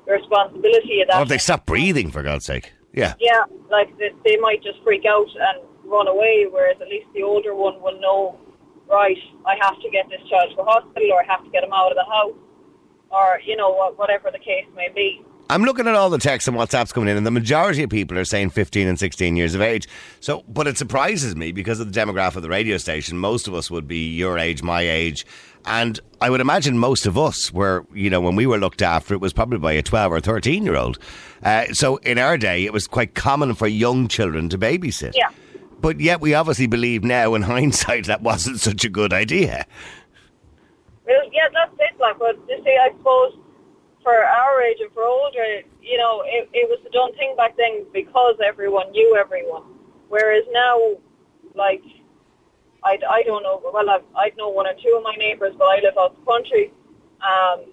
the 0.06 0.12
responsibility 0.12 1.00
of 1.00 1.08
that. 1.08 1.20
Or 1.22 1.24
they 1.26 1.38
stop 1.38 1.64
breathing, 1.66 2.10
for 2.10 2.22
God's 2.22 2.44
sake. 2.44 2.72
Yeah. 2.92 3.14
Yeah, 3.18 3.44
like 3.70 3.96
they, 3.98 4.10
they 4.24 4.36
might 4.36 4.62
just 4.62 4.82
freak 4.82 5.06
out 5.06 5.28
and 5.34 5.62
run 5.84 6.08
away, 6.08 6.46
whereas 6.50 6.76
at 6.80 6.88
least 6.88 7.06
the 7.14 7.22
older 7.22 7.54
one 7.54 7.80
will 7.80 7.98
know, 8.00 8.38
right, 8.88 9.16
I 9.46 9.56
have 9.62 9.80
to 9.80 9.88
get 9.90 10.08
this 10.10 10.20
child 10.28 10.50
to 10.56 10.62
a 10.62 10.64
hospital 10.64 11.12
or 11.12 11.22
I 11.22 11.26
have 11.26 11.42
to 11.44 11.50
get 11.50 11.64
him 11.64 11.72
out 11.72 11.90
of 11.90 11.96
the 11.96 12.04
house 12.04 12.34
or, 13.10 13.40
you 13.44 13.56
know, 13.56 13.72
whatever 13.96 14.30
the 14.30 14.38
case 14.38 14.66
may 14.74 14.88
be. 14.94 15.22
I'm 15.52 15.64
looking 15.64 15.86
at 15.86 15.94
all 15.94 16.08
the 16.08 16.16
texts 16.16 16.48
and 16.48 16.56
WhatsApps 16.56 16.94
coming 16.94 17.10
in, 17.10 17.16
and 17.18 17.26
the 17.26 17.30
majority 17.30 17.82
of 17.82 17.90
people 17.90 18.16
are 18.16 18.24
saying 18.24 18.48
15 18.48 18.88
and 18.88 18.98
16 18.98 19.36
years 19.36 19.54
of 19.54 19.60
age. 19.60 19.86
So, 20.20 20.44
but 20.48 20.66
it 20.66 20.78
surprises 20.78 21.36
me 21.36 21.52
because 21.52 21.78
of 21.78 21.92
the 21.92 22.00
demographic 22.00 22.36
of 22.36 22.42
the 22.42 22.48
radio 22.48 22.78
station. 22.78 23.18
Most 23.18 23.46
of 23.46 23.52
us 23.52 23.70
would 23.70 23.86
be 23.86 23.98
your 23.98 24.38
age, 24.38 24.62
my 24.62 24.80
age, 24.80 25.26
and 25.66 26.00
I 26.22 26.30
would 26.30 26.40
imagine 26.40 26.78
most 26.78 27.04
of 27.04 27.18
us 27.18 27.52
were, 27.52 27.84
you 27.92 28.08
know, 28.08 28.18
when 28.18 28.34
we 28.34 28.46
were 28.46 28.56
looked 28.56 28.80
after, 28.80 29.12
it 29.12 29.20
was 29.20 29.34
probably 29.34 29.58
by 29.58 29.72
a 29.72 29.82
12 29.82 30.12
or 30.12 30.20
13 30.20 30.64
year 30.64 30.74
old. 30.74 30.98
Uh, 31.42 31.66
so, 31.74 31.98
in 31.98 32.16
our 32.16 32.38
day, 32.38 32.64
it 32.64 32.72
was 32.72 32.86
quite 32.86 33.14
common 33.14 33.54
for 33.54 33.66
young 33.66 34.08
children 34.08 34.48
to 34.48 34.56
babysit. 34.56 35.12
Yeah. 35.14 35.28
But 35.82 36.00
yet, 36.00 36.22
we 36.22 36.32
obviously 36.32 36.66
believe 36.66 37.04
now, 37.04 37.34
in 37.34 37.42
hindsight, 37.52 38.06
that 38.06 38.22
wasn't 38.22 38.58
such 38.58 38.86
a 38.86 38.88
good 38.88 39.12
idea. 39.12 39.66
Well, 41.04 41.30
yeah, 41.30 41.48
that's 41.52 41.74
it. 41.78 42.00
Like, 42.00 42.18
but 42.18 42.38
you 42.48 42.58
see, 42.64 42.78
I 42.80 42.90
suppose 42.96 43.34
for 44.02 44.14
our 44.14 44.62
age 44.62 44.78
and 44.80 44.92
for 44.92 45.04
older, 45.04 45.62
you 45.80 45.98
know, 45.98 46.22
it, 46.26 46.48
it 46.52 46.68
was 46.68 46.78
the 46.84 46.90
done 46.90 47.14
thing 47.14 47.34
back 47.36 47.56
then 47.56 47.86
because 47.92 48.36
everyone 48.44 48.90
knew 48.92 49.16
everyone. 49.18 49.62
Whereas 50.08 50.44
now, 50.52 50.96
like, 51.54 51.82
I, 52.84 52.98
I 53.08 53.22
don't 53.22 53.42
know. 53.42 53.62
Well, 53.62 53.88
I've, 53.88 54.04
I 54.16 54.32
know 54.36 54.48
one 54.48 54.66
or 54.66 54.74
two 54.74 54.94
of 54.96 55.02
my 55.02 55.14
neighbours, 55.16 55.54
but 55.56 55.64
I 55.64 55.80
live 55.82 55.94
out 55.98 56.18
the 56.18 56.26
country. 56.26 56.72
Um, 57.22 57.72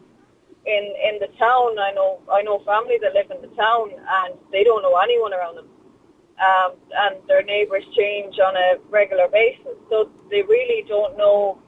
in 0.66 0.94
in 1.02 1.20
the 1.20 1.28
town, 1.40 1.80
I 1.80 1.92
know 1.96 2.22
I 2.32 2.42
know 2.44 2.60
family 2.66 2.98
that 3.02 3.14
live 3.14 3.32
in 3.32 3.42
the 3.42 3.56
town, 3.56 3.92
and 3.92 4.36
they 4.52 4.64
don't 4.64 4.84
know 4.84 4.96
anyone 4.98 5.34
around 5.34 5.56
them. 5.56 5.68
Um, 6.40 6.76
and 6.96 7.16
their 7.28 7.44
neighbours 7.44 7.84
change 7.98 8.40
on 8.40 8.56
a 8.56 8.78
regular 8.90 9.28
basis, 9.28 9.76
so 9.90 10.10
they 10.30 10.42
really 10.44 10.86
don't 10.88 11.18
know 11.18 11.60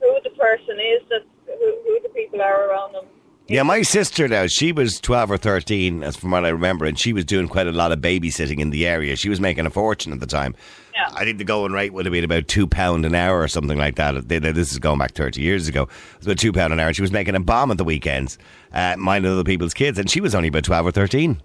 who 0.00 0.18
the 0.22 0.30
person 0.30 0.78
is 0.78 1.02
that 1.08 1.22
who, 1.46 1.78
who 1.82 1.98
the 2.02 2.10
people 2.10 2.40
are 2.40 2.68
around 2.68 2.92
them. 2.92 3.06
Yeah, 3.48 3.62
my 3.62 3.82
sister 3.82 4.26
now, 4.26 4.48
she 4.48 4.72
was 4.72 4.98
12 5.00 5.30
or 5.30 5.38
13, 5.38 6.02
as 6.02 6.16
from 6.16 6.32
what 6.32 6.44
I 6.44 6.48
remember, 6.48 6.84
and 6.84 6.98
she 6.98 7.12
was 7.12 7.24
doing 7.24 7.46
quite 7.46 7.68
a 7.68 7.72
lot 7.72 7.92
of 7.92 8.00
babysitting 8.00 8.58
in 8.58 8.70
the 8.70 8.88
area. 8.88 9.14
She 9.14 9.28
was 9.28 9.40
making 9.40 9.66
a 9.66 9.70
fortune 9.70 10.12
at 10.12 10.18
the 10.18 10.26
time. 10.26 10.56
Yeah. 10.96 11.08
I 11.14 11.22
think 11.22 11.38
the 11.38 11.44
going 11.44 11.70
rate 11.70 11.92
would 11.92 12.06
have 12.06 12.12
been 12.12 12.24
about 12.24 12.48
£2 12.48 13.06
an 13.06 13.14
hour 13.14 13.40
or 13.40 13.46
something 13.46 13.78
like 13.78 13.94
that. 13.96 14.26
This 14.28 14.72
is 14.72 14.80
going 14.80 14.98
back 14.98 15.12
30 15.12 15.40
years 15.40 15.68
ago. 15.68 15.82
It 15.82 16.26
was 16.26 16.26
about 16.26 16.38
£2 16.38 16.72
an 16.72 16.80
hour. 16.80 16.92
She 16.92 17.02
was 17.02 17.12
making 17.12 17.36
a 17.36 17.40
bomb 17.40 17.70
at 17.70 17.78
the 17.78 17.84
weekends, 17.84 18.36
uh, 18.72 18.96
minding 18.98 19.30
other 19.30 19.44
people's 19.44 19.74
kids, 19.74 19.96
and 19.96 20.10
she 20.10 20.20
was 20.20 20.34
only 20.34 20.48
about 20.48 20.64
12 20.64 20.86
or 20.86 20.90
13. 20.90 21.40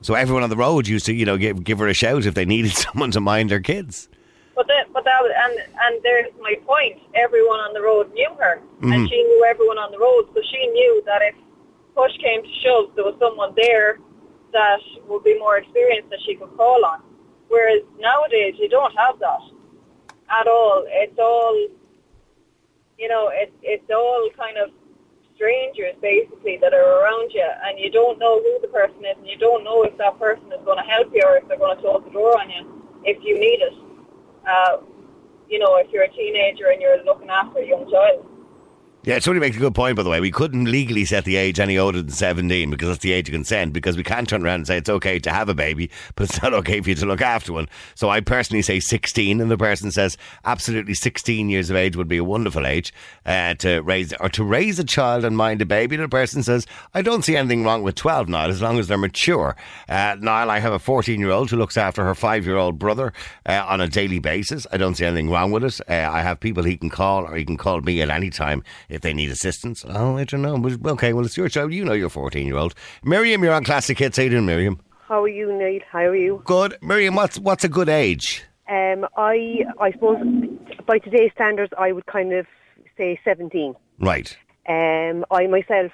So 0.00 0.14
everyone 0.14 0.42
on 0.42 0.50
the 0.50 0.56
road 0.56 0.88
used 0.88 1.06
to, 1.06 1.14
you 1.14 1.24
know, 1.24 1.36
give, 1.36 1.62
give 1.62 1.78
her 1.78 1.86
a 1.86 1.94
shout 1.94 2.26
if 2.26 2.34
they 2.34 2.44
needed 2.46 2.72
someone 2.72 3.12
to 3.12 3.20
mind 3.20 3.50
their 3.50 3.60
kids. 3.60 4.08
But 4.56 4.66
that, 4.68 4.88
but 4.92 5.04
that, 5.04 5.20
was- 5.20 5.36
and 5.36 5.54
and 5.84 6.02
there's 6.02 6.32
my 6.40 6.56
point. 6.66 6.96
Everyone 7.14 7.60
on 7.60 7.74
the 7.76 7.82
road 7.82 8.10
knew 8.14 8.32
her, 8.40 8.58
and 8.80 8.90
mm-hmm. 8.90 9.06
she 9.06 9.22
knew 9.22 9.44
everyone 9.44 9.76
on 9.76 9.92
the 9.92 10.00
road, 10.00 10.32
so 10.32 10.40
she 10.40 10.66
knew 10.72 11.02
that 11.04 11.20
if 11.20 11.36
push 11.94 12.16
came 12.24 12.42
to 12.42 12.52
shove, 12.64 12.96
there 12.96 13.04
was 13.04 13.14
someone 13.20 13.52
there 13.54 14.00
that 14.52 14.80
would 15.06 15.24
be 15.24 15.38
more 15.38 15.58
experienced 15.58 16.08
that 16.08 16.20
she 16.24 16.34
could 16.34 16.50
call 16.56 16.84
on. 16.84 17.02
Whereas 17.48 17.82
nowadays, 18.00 18.54
you 18.58 18.68
don't 18.68 18.96
have 18.96 19.18
that 19.20 19.44
at 20.32 20.48
all. 20.48 20.84
It's 20.88 21.18
all, 21.18 21.54
you 22.98 23.08
know, 23.08 23.28
it, 23.28 23.52
it's 23.62 23.88
all 23.90 24.28
kind 24.36 24.56
of 24.56 24.70
strangers 25.36 25.94
basically 26.00 26.56
that 26.64 26.72
are 26.72 27.04
around 27.04 27.30
you, 27.32 27.44
and 27.64 27.78
you 27.78 27.90
don't 27.90 28.18
know 28.18 28.40
who 28.40 28.58
the 28.62 28.68
person 28.68 29.04
is, 29.04 29.16
and 29.18 29.28
you 29.28 29.36
don't 29.36 29.64
know 29.64 29.84
if 29.84 29.96
that 29.98 30.18
person 30.18 30.48
is 30.52 30.64
going 30.64 30.78
to 30.78 30.88
help 30.90 31.12
you 31.12 31.22
or 31.24 31.36
if 31.36 31.46
they're 31.46 31.58
going 31.58 31.76
to 31.76 31.82
close 31.82 32.02
the 32.04 32.10
door 32.10 32.40
on 32.40 32.48
you 32.48 32.64
if 33.04 33.22
you 33.22 33.38
need 33.38 33.60
it. 33.60 33.85
Uh, 34.46 34.78
you 35.48 35.58
know, 35.58 35.76
if 35.76 35.90
you're 35.92 36.04
a 36.04 36.10
teenager 36.10 36.70
and 36.70 36.80
you're 36.80 37.02
looking 37.04 37.30
after 37.30 37.60
a 37.60 37.66
young 37.66 37.90
child. 37.90 38.26
Yeah, 39.06 39.20
Tony 39.20 39.38
makes 39.38 39.56
a 39.56 39.60
good 39.60 39.76
point, 39.76 39.94
by 39.94 40.02
the 40.02 40.10
way. 40.10 40.18
We 40.18 40.32
couldn't 40.32 40.64
legally 40.64 41.04
set 41.04 41.24
the 41.24 41.36
age 41.36 41.60
any 41.60 41.78
older 41.78 42.02
than 42.02 42.10
17 42.10 42.70
because 42.70 42.88
that's 42.88 43.02
the 43.02 43.12
age 43.12 43.28
of 43.28 43.34
consent, 43.34 43.72
because 43.72 43.96
we 43.96 44.02
can't 44.02 44.28
turn 44.28 44.44
around 44.44 44.56
and 44.56 44.66
say 44.66 44.78
it's 44.78 44.90
okay 44.90 45.20
to 45.20 45.30
have 45.30 45.48
a 45.48 45.54
baby, 45.54 45.92
but 46.16 46.28
it's 46.28 46.42
not 46.42 46.52
okay 46.54 46.80
for 46.80 46.88
you 46.88 46.96
to 46.96 47.06
look 47.06 47.20
after 47.20 47.52
one. 47.52 47.68
So 47.94 48.10
I 48.10 48.18
personally 48.18 48.62
say 48.62 48.80
16, 48.80 49.40
and 49.40 49.48
the 49.48 49.56
person 49.56 49.92
says 49.92 50.18
absolutely 50.44 50.94
16 50.94 51.48
years 51.48 51.70
of 51.70 51.76
age 51.76 51.94
would 51.94 52.08
be 52.08 52.16
a 52.16 52.24
wonderful 52.24 52.66
age 52.66 52.92
uh, 53.24 53.54
to 53.54 53.78
raise 53.82 54.12
or 54.14 54.28
to 54.30 54.42
raise 54.42 54.80
a 54.80 54.84
child 54.84 55.24
and 55.24 55.36
mind 55.36 55.62
a 55.62 55.66
baby. 55.66 55.94
And 55.94 56.02
the 56.02 56.08
person 56.08 56.42
says, 56.42 56.66
I 56.92 57.00
don't 57.00 57.22
see 57.24 57.36
anything 57.36 57.62
wrong 57.62 57.84
with 57.84 57.94
12 57.94 58.28
now, 58.28 58.48
as 58.48 58.60
long 58.60 58.76
as 58.80 58.88
they're 58.88 58.98
mature. 58.98 59.54
Uh, 59.88 60.16
Niall, 60.18 60.50
I 60.50 60.58
have 60.58 60.72
a 60.72 60.80
14 60.80 61.20
year 61.20 61.30
old 61.30 61.48
who 61.52 61.56
looks 61.56 61.76
after 61.76 62.02
her 62.02 62.16
five 62.16 62.44
year 62.44 62.56
old 62.56 62.80
brother 62.80 63.12
uh, 63.48 63.64
on 63.68 63.80
a 63.80 63.86
daily 63.86 64.18
basis. 64.18 64.66
I 64.72 64.78
don't 64.78 64.96
see 64.96 65.04
anything 65.04 65.30
wrong 65.30 65.52
with 65.52 65.62
it. 65.62 65.80
Uh, 65.88 66.10
I 66.10 66.22
have 66.22 66.40
people 66.40 66.64
he 66.64 66.76
can 66.76 66.90
call, 66.90 67.24
or 67.24 67.36
he 67.36 67.44
can 67.44 67.56
call 67.56 67.80
me 67.82 68.02
at 68.02 68.10
any 68.10 68.30
time 68.30 68.64
if 68.96 69.02
they 69.02 69.14
need 69.14 69.30
assistance. 69.30 69.84
Oh, 69.88 70.16
I 70.16 70.24
don't 70.24 70.42
know. 70.42 70.56
Okay, 70.92 71.12
well, 71.12 71.24
it's 71.24 71.36
your 71.36 71.48
child. 71.48 71.72
You 71.72 71.84
know 71.84 71.92
your 71.92 72.10
14 72.10 72.46
year 72.46 72.56
old. 72.56 72.74
Miriam, 73.04 73.44
you're 73.44 73.52
on 73.52 73.62
Classic 73.62 73.96
Hits. 73.96 74.16
How 74.16 74.24
you 74.24 74.30
doing, 74.30 74.46
Miriam? 74.46 74.80
How 75.06 75.22
are 75.22 75.28
you, 75.28 75.52
Niall? 75.52 75.80
How 75.88 76.00
are 76.00 76.16
you? 76.16 76.42
Good. 76.44 76.76
Miriam, 76.82 77.14
what's 77.14 77.38
what's 77.38 77.62
a 77.62 77.68
good 77.68 77.88
age? 77.88 78.42
Um, 78.68 79.06
I 79.16 79.60
I 79.78 79.92
suppose 79.92 80.18
by 80.86 80.98
today's 80.98 81.30
standards, 81.32 81.72
I 81.78 81.92
would 81.92 82.06
kind 82.06 82.32
of 82.32 82.46
say 82.96 83.20
17. 83.24 83.74
Right. 84.00 84.36
Um, 84.68 85.24
I 85.30 85.46
myself 85.46 85.92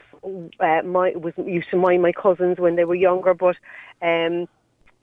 uh, 0.61 0.82
my, 0.82 1.12
was 1.16 1.35
used 1.44 1.68
to 1.71 1.76
mind 1.76 2.00
my 2.00 2.12
cousins 2.12 2.59
when 2.59 2.76
they 2.76 2.85
were 2.85 2.94
younger, 2.94 3.35
but 3.35 3.56
um, 4.00 4.49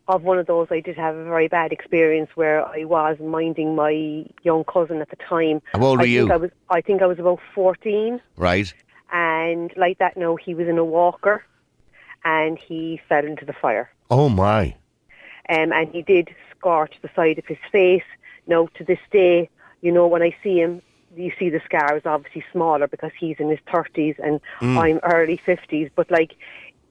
of 0.10 0.24
one 0.24 0.40
of 0.40 0.48
those, 0.48 0.68
I 0.72 0.80
did 0.82 0.98
have 0.98 1.16
a 1.16 1.24
very 1.24 1.48
bad 1.48 1.72
experience 1.72 2.32
where 2.36 2.66
I 2.66 2.84
was 2.84 3.18
minding 3.20 3.76
my 3.76 4.26
young 4.44 4.64
cousin 4.66 5.00
at 5.02 5.10
the 5.10 5.16
time. 5.16 5.62
How 5.74 5.84
old 5.84 6.00
were 6.00 6.04
I 6.04 6.08
you? 6.08 6.22
Think 6.22 6.32
I 6.32 6.38
was 6.38 6.52
I 6.70 6.82
think 6.82 7.02
I 7.02 7.06
was 7.06 7.20
about 7.20 7.40
14, 7.56 8.20
Right. 8.36 8.74
and 9.14 9.72
like 9.78 10.00
that, 10.00 10.18
no, 10.18 10.36
he 10.36 10.54
was 10.56 10.68
in 10.68 10.78
a 10.78 10.84
walker, 10.84 11.46
and 12.26 12.58
he 12.58 13.00
fell 13.08 13.24
into 13.26 13.46
the 13.46 13.54
fire. 13.54 13.90
Oh, 14.10 14.28
my. 14.30 14.76
um, 15.48 15.72
and 15.72 15.90
he 15.94 16.02
did 16.02 16.36
scorch 16.58 16.96
the 17.04 17.10
side 17.16 17.38
of 17.38 17.46
his 17.46 17.60
face. 17.72 18.04
Now, 18.48 18.68
to 18.76 18.84
this 18.84 19.00
day, 19.12 19.48
you 19.82 19.92
know, 19.92 20.08
when 20.08 20.24
I 20.24 20.36
see 20.44 20.58
him, 20.60 20.82
you 21.16 21.32
see 21.38 21.50
the 21.50 21.62
scar 21.66 21.96
is 21.96 22.06
obviously 22.06 22.44
smaller 22.52 22.88
because 22.88 23.12
he's 23.20 23.38
in 23.40 23.50
his 23.50 23.60
30s 23.68 24.18
and 24.20 24.42
I'm 24.62 25.00
early 25.04 25.38
50s. 25.46 25.92
But, 25.96 26.10
like, 26.10 26.36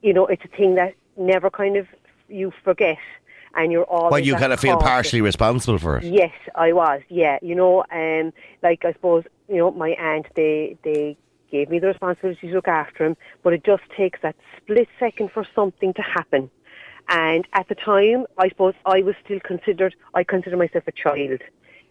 you 0.01 0.13
know, 0.13 0.25
it's 0.27 0.43
a 0.45 0.47
thing 0.47 0.75
that 0.75 0.93
never 1.17 1.49
kind 1.49 1.75
of 1.75 1.87
you 2.29 2.51
forget. 2.63 2.97
and 3.55 3.71
you're 3.71 3.83
always. 3.83 4.11
Well, 4.11 4.19
you 4.19 4.35
kind 4.35 4.53
of 4.53 4.59
feel 4.59 4.77
partially 4.77 5.21
responsible 5.21 5.79
for 5.79 5.97
it. 5.97 6.03
Yes, 6.03 6.33
I 6.55 6.71
was. 6.73 7.01
Yeah, 7.09 7.39
you 7.41 7.55
know, 7.55 7.83
um, 7.91 8.31
like 8.61 8.85
I 8.85 8.93
suppose 8.93 9.23
you 9.47 9.57
know, 9.57 9.71
my 9.71 9.89
aunt 9.91 10.27
they 10.35 10.77
they 10.83 11.17
gave 11.51 11.69
me 11.69 11.79
the 11.79 11.87
responsibility 11.87 12.47
to 12.47 12.53
look 12.53 12.67
after 12.67 13.05
him, 13.05 13.17
but 13.43 13.53
it 13.53 13.63
just 13.63 13.83
takes 13.97 14.19
that 14.21 14.35
split 14.57 14.87
second 14.99 15.31
for 15.31 15.45
something 15.55 15.93
to 15.95 16.01
happen. 16.01 16.49
And 17.09 17.47
at 17.53 17.67
the 17.67 17.75
time, 17.75 18.27
I 18.37 18.49
suppose 18.49 18.75
I 18.85 19.01
was 19.01 19.15
still 19.25 19.39
considered. 19.39 19.95
I 20.13 20.23
consider 20.23 20.55
myself 20.57 20.83
a 20.87 20.91
child. 20.91 21.41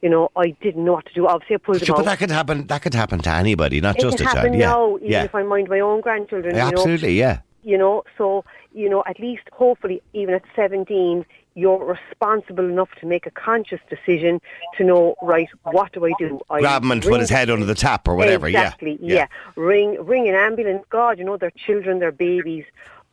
You 0.01 0.09
know, 0.09 0.31
I 0.37 0.51
didn't 0.61 0.85
know 0.85 0.93
what 0.93 1.07
to 1.07 1.13
do. 1.13 1.27
Obviously, 1.27 1.57
I 1.57 1.59
pulled 1.59 1.83
him 1.83 1.95
But 1.97 2.05
that 2.05 2.19
could 2.21 2.31
happen. 2.31 2.69
That 2.69 2.83
could 2.83 2.95
happen 2.95 3.19
to 3.21 3.31
anybody, 3.31 3.81
not 3.81 3.97
it 3.99 4.03
just 4.03 4.21
a 4.21 4.25
child. 4.25 4.55
Yeah, 4.55 4.69
now, 4.69 4.97
even 4.99 5.11
yeah, 5.11 5.25
if 5.25 5.35
I 5.35 5.43
mind 5.43 5.69
my 5.69 5.81
own 5.81 6.01
grandchildren. 6.01 6.55
know, 6.55 6.61
absolutely. 6.61 7.19
Yeah. 7.19 7.41
You 7.69 7.77
know 7.77 8.03
so 8.17 8.45
you 8.73 8.89
know 8.89 9.03
at 9.07 9.19
least 9.21 9.43
hopefully 9.53 10.01
even 10.15 10.33
at 10.35 10.43
17 10.57 11.25
you're 11.55 11.85
responsible 11.85 12.67
enough 12.75 12.89
to 13.01 13.05
make 13.07 13.27
a 13.27 13.31
conscious 13.33 13.81
decision 13.91 14.41
to 14.77 14.85
know 14.85 15.15
right 15.23 15.49
what 15.65 15.93
do 15.93 16.07
i 16.07 16.13
do 16.19 16.41
I 16.49 16.61
Grab 16.61 16.83
him 16.83 16.93
and 16.93 17.03
put 17.03 17.21
his 17.21 17.31
head 17.31 17.51
under 17.51 17.67
the 17.67 17.75
tap 17.75 18.09
or 18.09 18.15
whatever. 18.15 18.47
exactly 18.49 18.99
yeah. 19.03 19.15
yeah. 19.15 19.27
ring 19.57 19.91
ring 20.13 20.29
an 20.29 20.35
ambulance 20.35 20.85
god 20.89 21.19
you 21.19 21.25
know 21.25 21.37
they're 21.37 21.59
children 21.67 21.99
they're 21.99 22.13
babies 22.13 22.65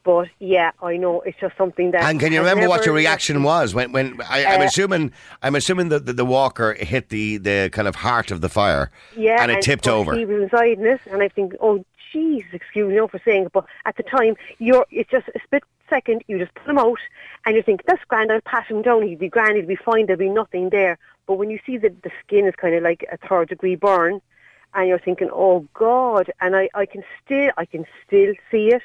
but 0.06 0.28
yeah 0.40 0.72
i 0.82 0.96
know 0.96 1.20
it's 1.22 1.40
just 1.40 1.58
something 1.58 1.92
that 1.92 2.04
And 2.04 2.20
can 2.20 2.32
you 2.32 2.40
remember 2.40 2.70
what 2.70 2.86
your 2.86 2.96
reaction 2.96 3.44
was 3.44 3.74
when 3.78 3.92
when 3.92 4.22
I, 4.30 4.46
I'm 4.46 4.62
Uh, 4.62 4.66
assuming 4.66 5.12
I'm 5.42 5.56
assuming 5.56 5.90
that 5.90 6.06
the, 6.06 6.14
the 6.14 6.28
walker 6.38 6.76
hit 6.76 7.10
the 7.10 7.38
the 7.50 7.70
kind 7.74 7.88
of 7.90 7.96
heart 7.96 8.32
of 8.32 8.40
the 8.40 8.50
fire 8.60 8.86
yeah 9.18 9.42
and 9.42 9.52
it 9.52 9.62
tipped 9.62 9.88
over. 9.88 10.16
he 10.16 10.26
was 10.26 10.44
inside 10.44 10.78
and 11.12 11.22
i 11.28 11.28
think 11.28 11.54
oh 11.60 11.84
jeez 12.16 12.46
excuse 12.54 12.90
me 12.90 13.08
for 13.10 13.22
saying 13.26 13.46
it 13.46 13.52
but 13.52 13.66
at 13.86 13.96
the 13.98 14.04
time 14.04 14.36
you're 14.60 14.86
it's 14.92 15.10
just 15.10 15.28
a 15.36 15.40
split 15.44 15.64
second 15.90 16.24
you 16.28 16.40
just 16.40 16.54
pull 16.56 16.72
him 16.72 16.80
out 16.80 17.00
and 17.46 17.56
you 17.56 17.62
think 17.62 17.82
that's 17.86 18.04
grand 18.08 18.32
I'll 18.32 18.42
pat 18.42 18.68
him 18.68 18.82
down 18.82 19.04
he'd 19.04 19.20
be 19.20 19.30
grand 19.30 19.58
he'd 19.58 19.68
be 19.68 19.76
fine 19.76 20.06
there'll 20.06 20.20
be 20.20 20.30
nothing 20.30 20.70
there 20.70 20.98
but 21.28 21.36
when 21.36 21.50
you 21.50 21.60
see 21.66 21.78
that 21.78 22.02
the 22.04 22.12
skin 22.24 22.48
is 22.48 22.56
kind 22.56 22.76
of 22.76 22.84
like 22.84 23.06
a 23.12 23.18
third 23.28 23.50
degree 23.50 23.76
burn 23.76 24.22
and 24.74 24.88
you're 24.88 25.00
thinking 25.00 25.30
oh 25.32 25.68
god 25.74 26.32
and 26.42 26.56
I, 26.56 26.70
I 26.74 26.86
can 26.86 27.04
still 27.24 27.50
I 27.58 27.66
can 27.66 27.86
still 28.06 28.34
see 28.50 28.70
it 28.70 28.84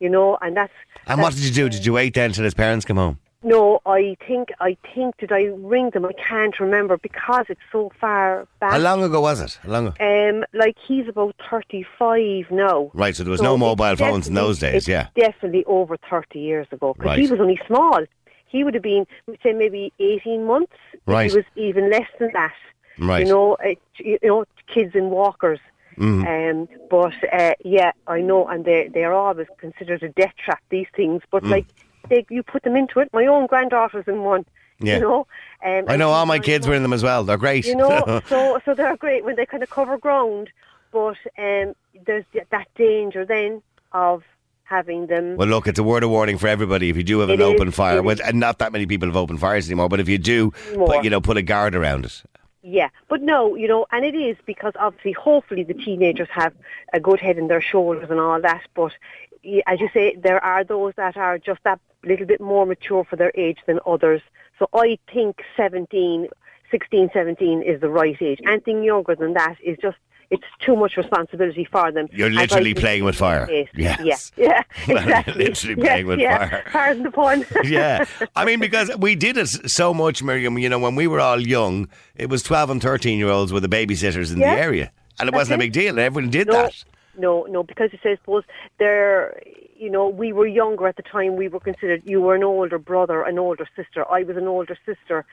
you 0.00 0.08
know 0.08 0.38
and 0.40 0.56
that's 0.56 0.72
and 1.06 1.20
what 1.20 1.34
did 1.34 1.44
you 1.44 1.50
do? 1.50 1.68
Did 1.68 1.84
you 1.84 1.94
wait 1.94 2.14
then 2.14 2.32
till 2.32 2.44
his 2.44 2.54
parents 2.54 2.84
come 2.84 2.96
home? 2.96 3.18
No, 3.42 3.80
I 3.86 4.16
think 4.26 4.50
I 4.60 4.76
think 4.94 5.16
did 5.18 5.32
I 5.32 5.44
ring 5.56 5.90
them? 5.90 6.04
I 6.04 6.12
can't 6.12 6.58
remember 6.60 6.96
because 6.98 7.46
it's 7.48 7.60
so 7.70 7.90
far 8.00 8.46
back. 8.60 8.72
How 8.72 8.78
long 8.78 9.02
ago 9.02 9.20
was 9.20 9.40
it? 9.40 9.58
How 9.62 9.70
long? 9.70 9.86
Um, 10.00 10.44
like 10.52 10.76
he's 10.86 11.08
about 11.08 11.34
thirty-five 11.50 12.50
now. 12.50 12.90
Right, 12.94 13.14
so 13.16 13.24
there 13.24 13.30
was 13.30 13.40
So 13.40 13.44
no 13.46 13.56
mobile 13.58 13.96
phones 13.96 14.28
in 14.28 14.34
those 14.34 14.58
days. 14.58 14.74
it's 14.74 14.88
Yeah. 14.88 15.08
definitely 15.14 15.64
over 15.66 15.96
thirty 16.10 16.40
years 16.40 16.66
ago 16.70 16.94
because 16.94 17.18
he 17.18 17.28
was 17.28 17.40
only 17.40 17.60
small. 17.66 18.04
He 18.46 18.64
would 18.64 18.74
have 18.74 18.82
been, 18.82 19.06
we'd 19.26 19.38
say, 19.42 19.52
maybe 19.52 19.92
eighteen 19.98 20.44
months. 20.44 20.72
Right. 21.06 21.30
He 21.30 21.36
was 21.36 21.46
even 21.56 21.90
less 21.90 22.08
than 22.18 22.30
that. 22.34 22.52
Right. 22.98 23.26
You 23.26 23.32
know, 23.32 23.54
uh, 23.54 23.74
you 23.98 24.18
know, 24.22 24.44
kids 24.66 24.94
in 24.94 25.10
walkers. 25.10 25.58
Mm-hmm. 25.98 26.26
Um, 26.26 26.68
but 26.90 27.12
uh, 27.32 27.52
yeah, 27.64 27.92
I 28.06 28.20
know, 28.20 28.46
and 28.48 28.64
they 28.64 28.88
they 28.88 29.04
are 29.04 29.12
always 29.12 29.46
considered 29.58 30.02
a 30.02 30.08
death 30.10 30.32
trap. 30.42 30.62
These 30.70 30.86
things, 30.96 31.20
Mm. 31.22 31.26
but 31.30 31.44
like 31.44 31.66
they, 32.08 32.26
you 32.30 32.42
put 32.42 32.62
them 32.62 32.76
into 32.76 33.00
it. 33.00 33.10
My 33.12 33.26
own 33.26 33.46
granddaughter's 33.46 34.06
in 34.06 34.22
one. 34.22 34.44
Yeah. 34.78 34.96
You 34.96 35.00
know, 35.00 35.26
um, 35.64 35.84
I 35.88 35.96
know 35.96 36.10
all 36.10 36.26
my 36.26 36.38
kids 36.38 36.66
were 36.66 36.74
in 36.74 36.82
them 36.82 36.92
as 36.92 37.02
well. 37.02 37.24
They're 37.24 37.36
great. 37.36 37.66
you 37.66 37.76
know, 37.76 38.20
so 38.26 38.60
so 38.64 38.74
they're 38.74 38.96
great 38.96 39.24
when 39.24 39.36
they 39.36 39.46
kind 39.46 39.62
of 39.62 39.70
cover 39.70 39.96
ground, 39.96 40.50
but 40.90 41.16
um, 41.38 41.74
there's 42.04 42.24
that 42.50 42.66
danger 42.74 43.24
then 43.24 43.62
of 43.92 44.24
having 44.64 45.06
them. 45.06 45.36
Well, 45.36 45.48
look, 45.48 45.68
it's 45.68 45.78
a 45.78 45.82
word 45.84 46.02
of 46.02 46.10
warning 46.10 46.38
for 46.38 46.48
everybody. 46.48 46.88
If 46.88 46.96
you 46.96 47.04
do 47.04 47.20
have 47.20 47.28
an 47.28 47.40
It 47.40 47.44
is, 47.44 47.54
open 47.54 47.70
fire, 47.70 48.02
and 48.24 48.40
not 48.40 48.58
that 48.58 48.72
many 48.72 48.86
people 48.86 49.08
have 49.08 49.16
open 49.16 49.38
fires 49.38 49.68
anymore, 49.68 49.88
but 49.88 50.00
if 50.00 50.08
you 50.08 50.18
do, 50.18 50.50
put, 50.74 51.04
you 51.04 51.10
know, 51.10 51.20
put 51.20 51.36
a 51.36 51.42
guard 51.42 51.74
around 51.74 52.06
it. 52.06 52.22
Yeah, 52.64 52.88
but 53.08 53.22
no, 53.22 53.56
you 53.56 53.66
know, 53.66 53.86
and 53.90 54.04
it 54.04 54.14
is 54.14 54.36
because 54.46 54.72
obviously, 54.78 55.12
hopefully, 55.12 55.64
the 55.64 55.74
teenagers 55.74 56.28
have 56.30 56.54
a 56.92 57.00
good 57.00 57.20
head 57.20 57.36
in 57.36 57.48
their 57.48 57.60
shoulders 57.60 58.08
and 58.08 58.20
all 58.20 58.40
that. 58.40 58.62
But 58.74 58.92
as 59.66 59.80
you 59.80 59.88
say, 59.92 60.16
there 60.16 60.42
are 60.42 60.64
those 60.64 60.92
that 60.96 61.16
are 61.16 61.38
just 61.38 61.60
that 61.64 61.80
little 62.04 62.26
bit 62.26 62.40
more 62.40 62.66
mature 62.66 63.04
for 63.04 63.16
their 63.16 63.32
age 63.34 63.58
than 63.66 63.78
others. 63.86 64.22
So 64.58 64.68
I 64.74 64.98
think 65.12 65.42
17, 65.56 66.28
16, 66.70 67.10
17 67.12 67.62
is 67.62 67.80
the 67.80 67.88
right 67.88 68.16
age. 68.20 68.40
Anything 68.46 68.82
younger 68.84 69.14
than 69.14 69.34
that 69.34 69.56
is 69.62 69.76
just. 69.80 69.96
It's 70.30 70.42
too 70.60 70.76
much 70.76 70.96
responsibility 70.96 71.68
for 71.70 71.92
them. 71.92 72.08
You're 72.10 72.30
literally 72.30 72.72
playing 72.72 73.04
with 73.04 73.16
fire. 73.16 73.46
it 73.50 73.68
is. 73.68 73.68
Yes. 73.74 74.32
Yeah, 74.34 74.46
yeah, 74.46 74.62
exactly. 75.02 75.34
literally 75.34 75.74
yeah, 75.76 75.84
playing 75.86 76.06
with 76.06 76.20
yeah. 76.20 76.48
fire. 76.48 76.64
Pardon 76.72 77.02
the 77.02 77.10
pun. 77.10 77.44
yeah. 77.64 78.06
I 78.34 78.46
mean, 78.46 78.58
because 78.58 78.90
we 78.96 79.14
did 79.14 79.36
it 79.36 79.48
so 79.48 79.92
much, 79.92 80.22
Miriam, 80.22 80.56
you 80.58 80.70
know, 80.70 80.78
when 80.78 80.94
we 80.94 81.06
were 81.06 81.20
all 81.20 81.38
young, 81.38 81.86
it 82.16 82.30
was 82.30 82.42
12 82.44 82.70
and 82.70 82.80
13 82.82 83.18
year 83.18 83.28
olds 83.28 83.52
with 83.52 83.62
the 83.62 83.68
babysitters 83.68 84.32
in 84.32 84.38
Yeah. 84.38 84.54
the 84.54 84.60
area. 84.62 84.92
And 85.20 85.28
it 85.28 85.32
That's 85.32 85.40
wasn't 85.40 85.56
a 85.56 85.58
big 85.66 85.72
deal. 85.74 85.98
Everyone 86.00 86.30
did 86.30 86.46
No, 86.46 86.54
that. 86.54 86.82
No, 87.16 87.44
no, 87.44 87.62
because 87.62 87.90
you 87.92 87.98
say, 88.02 88.12
I 88.12 88.16
suppose 88.16 88.44
they're, 88.78 89.40
you 89.76 89.90
know, 89.90 90.08
we 90.08 90.32
were 90.32 90.46
younger 90.46 90.86
at 90.86 90.96
the 90.96 91.02
time. 91.02 91.36
We 91.36 91.48
were 91.48 91.60
considered, 91.60 92.02
you 92.04 92.20
were 92.20 92.34
an 92.34 92.44
older 92.44 92.78
brother, 92.78 93.22
an 93.22 93.38
older 93.38 93.68
sister. 93.76 94.04
I 94.10 94.22
was 94.22 94.36
an 94.36 94.48
older 94.48 94.76
sister. 94.86 95.24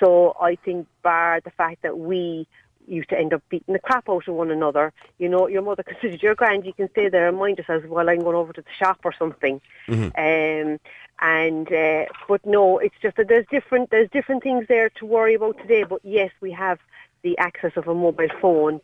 So 0.00 0.36
I 0.40 0.56
think, 0.56 0.86
bar 1.02 1.40
the 1.40 1.50
fact 1.50 1.82
that 1.82 1.98
we 1.98 2.46
used 2.86 3.08
to 3.10 3.18
end 3.18 3.32
up 3.32 3.42
beating 3.48 3.72
the 3.72 3.78
crap 3.78 4.08
out 4.08 4.26
of 4.26 4.34
one 4.34 4.50
another, 4.50 4.92
you 5.18 5.28
know, 5.28 5.46
your 5.46 5.62
mother 5.62 5.82
considered 5.88 6.22
your 6.22 6.34
grand, 6.34 6.66
you 6.66 6.72
can 6.72 6.90
stay 6.90 7.08
there 7.08 7.28
and 7.28 7.38
mind 7.38 7.58
yourself 7.58 7.84
while 7.84 8.08
I'm 8.08 8.20
going 8.20 8.36
over 8.36 8.52
to 8.52 8.62
the 8.62 8.72
shop 8.78 9.00
or 9.04 9.12
something. 9.12 9.60
Um, 10.16 10.80
and 11.20 11.72
uh, 11.72 12.06
but 12.26 12.44
no, 12.44 12.78
it's 12.78 12.96
just 13.00 13.16
that 13.16 13.28
there's 13.28 13.46
different 13.46 13.90
there's 13.90 14.10
different 14.10 14.42
things 14.42 14.66
there 14.68 14.90
to 14.90 15.06
worry 15.06 15.34
about 15.34 15.56
today. 15.58 15.84
But 15.84 16.00
yes, 16.02 16.32
we 16.40 16.50
have 16.52 16.80
the 17.22 17.38
access 17.38 17.72
of 17.76 17.86
a 17.86 17.94
mobile 17.94 18.28
phone, 18.40 18.80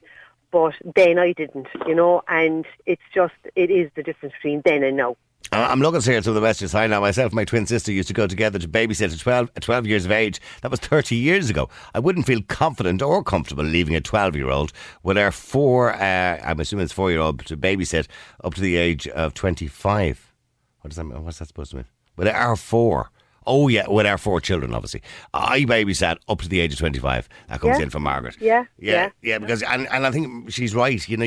but 0.51 0.75
then 0.95 1.19
I 1.19 1.33
didn't, 1.33 1.67
you 1.87 1.95
know. 1.95 2.23
And 2.29 2.65
it's 2.87 3.03
just 3.15 3.35
it 3.55 3.71
is 3.71 3.91
the 3.97 4.03
difference 4.03 4.35
between 4.43 4.63
then 4.65 4.83
and 4.83 4.97
now. 4.97 5.17
I- 5.53 5.67
I'm 5.71 5.81
looking 5.81 6.01
here 6.03 6.19
at 6.19 6.25
some 6.25 6.33
of 6.33 6.35
the 6.35 6.41
messages 6.41 6.75
I 6.75 6.87
now. 6.87 7.01
Myself 7.01 7.33
my 7.33 7.45
twin 7.45 7.67
sister 7.67 7.91
used 7.93 8.09
to 8.09 8.15
go 8.15 8.27
together 8.27 8.59
to 8.59 8.69
babysit 8.69 9.13
at 9.13 9.19
12, 9.19 9.51
at 9.57 9.63
12 9.63 9.87
years 9.87 10.05
of 10.05 10.11
age. 10.11 10.41
That 10.63 10.71
was 10.71 10.81
30 10.81 11.17
years 11.17 11.49
ago. 11.49 11.69
I 11.95 12.01
wouldn't 12.01 12.27
feel 12.27 12.43
confident 12.49 13.01
or 13.03 13.23
comfortable 13.23 13.65
leaving 13.65 13.95
a 13.95 14.01
12 14.01 14.37
year 14.37 14.51
old 14.51 14.73
with 15.03 15.17
our 15.17 15.31
four, 15.33 15.93
uh, 15.95 16.41
I'm 16.45 16.61
assuming 16.61 16.85
it's 16.85 16.93
four 16.93 17.11
year 17.11 17.21
old, 17.21 17.45
to 17.47 17.57
babysit 17.57 18.09
up 18.45 18.55
to 18.55 18.61
the 18.61 18.77
age 18.77 19.07
of 19.09 19.33
25. 19.35 20.33
What 20.81 20.91
does 20.91 20.97
that 20.97 21.05
mean? 21.05 21.25
What's 21.25 21.39
that 21.39 21.49
supposed 21.49 21.71
to 21.71 21.77
mean? 21.77 21.87
With 22.17 22.29
our 22.29 22.57
four. 22.57 23.11
Oh, 23.51 23.67
yeah, 23.69 23.89
with 23.89 24.05
our 24.05 24.19
four 24.19 24.41
children, 24.43 24.75
obviously. 24.75 25.01
I 25.33 25.63
babysat 25.63 26.19
up 26.29 26.43
to 26.43 26.49
the 26.49 26.61
age 26.61 26.75
of 26.75 26.79
25. 26.79 27.29
That 27.49 27.61
comes 27.61 27.79
Yeah. 27.79 27.85
in 27.85 27.91
from 27.91 28.03
Margaret. 28.03 28.37
Yeah, 28.41 28.65
Yeah, 28.79 28.93
yeah. 28.93 29.09
yeah, 29.23 29.39
because, 29.39 29.63
and, 29.63 29.89
and 29.91 30.07
I 30.07 30.11
think 30.11 30.51
she's 30.53 30.75
right. 30.75 31.09
You 31.09 31.17
know, 31.17 31.27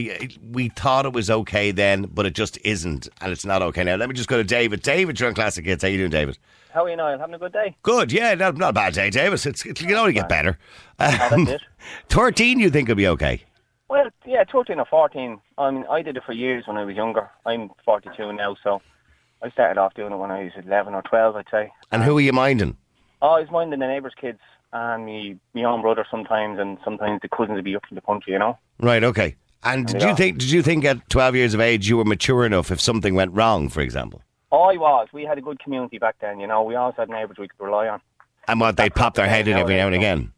we 0.51 0.69
thought 0.69 1.05
it 1.07 1.13
was 1.13 1.29
okay 1.31 1.71
then, 1.71 2.03
but 2.13 2.25
it 2.27 2.35
just 2.35 2.59
isn't, 2.63 3.09
and 3.21 3.31
it's 3.31 3.43
not 3.45 3.61
okay 3.63 3.83
now. 3.83 3.95
Let 3.95 4.07
me 4.07 4.13
just 4.15 4.29
go 4.29 4.37
to 4.37 4.43
David. 4.43 4.83
David, 4.83 5.19
you're 5.19 5.29
on 5.29 5.35
Classic 5.35 5.65
Hits. 5.65 5.81
How 5.83 5.89
you 5.89 5.97
doing, 5.97 6.11
David? 6.11 6.37
How 6.73 6.85
are 6.85 6.89
you, 6.89 6.95
Niall? 6.95 7.17
Having 7.17 7.35
a 7.35 7.39
good 7.39 7.53
day? 7.53 7.75
Good, 7.81 8.11
yeah, 8.11 8.35
not, 8.35 8.55
not 8.55 8.69
a 8.69 8.73
bad 8.73 8.93
day, 8.93 9.09
David. 9.09 9.43
It's, 9.45 9.65
it 9.65 9.75
can 9.75 9.91
only 9.95 10.13
get 10.13 10.29
better. 10.29 10.57
that's 10.97 11.33
Um, 11.33 11.47
it. 11.47 11.61
13, 12.09 12.59
you 12.59 12.69
think 12.69 12.87
will 12.87 12.95
be 12.95 13.07
okay? 13.07 13.43
Well, 13.89 14.05
yeah, 14.25 14.43
13 14.49 14.79
or 14.79 14.85
14. 14.85 15.41
I 15.57 15.71
mean, 15.71 15.85
I 15.89 16.01
did 16.01 16.15
it 16.15 16.23
for 16.23 16.31
years 16.33 16.65
when 16.67 16.77
I 16.77 16.85
was 16.85 16.95
younger. 16.95 17.29
I'm 17.45 17.71
42 17.83 18.31
now, 18.33 18.55
so 18.63 18.81
I 19.43 19.49
started 19.51 19.79
off 19.79 19.93
doing 19.95 20.11
it 20.13 20.17
when 20.17 20.31
I 20.31 20.43
was 20.43 20.51
11 20.63 20.93
or 20.93 21.01
12, 21.01 21.35
I'd 21.35 21.45
say. 21.51 21.71
And 21.91 22.03
who 22.03 22.17
are 22.17 22.21
you 22.21 22.33
minding? 22.33 22.77
Oh, 23.21 23.31
I 23.31 23.39
was 23.41 23.51
minding 23.51 23.79
the 23.79 23.87
neighbours' 23.87 24.13
kids 24.19 24.39
and 24.73 25.05
me, 25.05 25.37
my 25.53 25.63
own 25.63 25.81
brother 25.81 26.05
sometimes, 26.09 26.59
and 26.59 26.77
sometimes 26.83 27.19
the 27.21 27.29
cousins 27.29 27.55
would 27.55 27.65
be 27.65 27.75
up 27.75 27.83
in 27.89 27.95
the 27.95 28.01
country, 28.01 28.33
you 28.33 28.39
know. 28.39 28.57
Right, 28.79 29.03
okay. 29.03 29.35
And 29.63 29.85
did 29.87 30.01
you 30.01 30.15
think? 30.15 30.39
Did 30.39 30.49
you 30.49 30.63
think 30.63 30.85
at 30.85 31.07
12 31.09 31.35
years 31.35 31.53
of 31.53 31.59
age 31.61 31.87
you 31.87 31.97
were 31.97 32.05
mature 32.05 32.45
enough 32.45 32.71
if 32.71 32.81
something 32.81 33.13
went 33.13 33.31
wrong, 33.33 33.69
for 33.69 33.81
example? 33.81 34.23
Oh, 34.51 34.63
I 34.63 34.75
was. 34.77 35.07
We 35.13 35.23
had 35.23 35.37
a 35.37 35.41
good 35.41 35.59
community 35.59 35.99
back 35.99 36.15
then, 36.19 36.39
you 36.39 36.47
know. 36.47 36.63
We 36.63 36.73
always 36.75 36.95
had 36.97 37.09
neighbours 37.09 37.37
we 37.37 37.47
could 37.47 37.63
rely 37.63 37.87
on. 37.87 38.01
And 38.47 38.59
what 38.59 38.75
they'd 38.75 38.93
pop 38.95 39.13
their 39.13 39.27
head 39.27 39.47
in 39.47 39.57
every 39.57 39.75
now 39.75 39.85
and 39.85 39.93
again. 39.95 40.33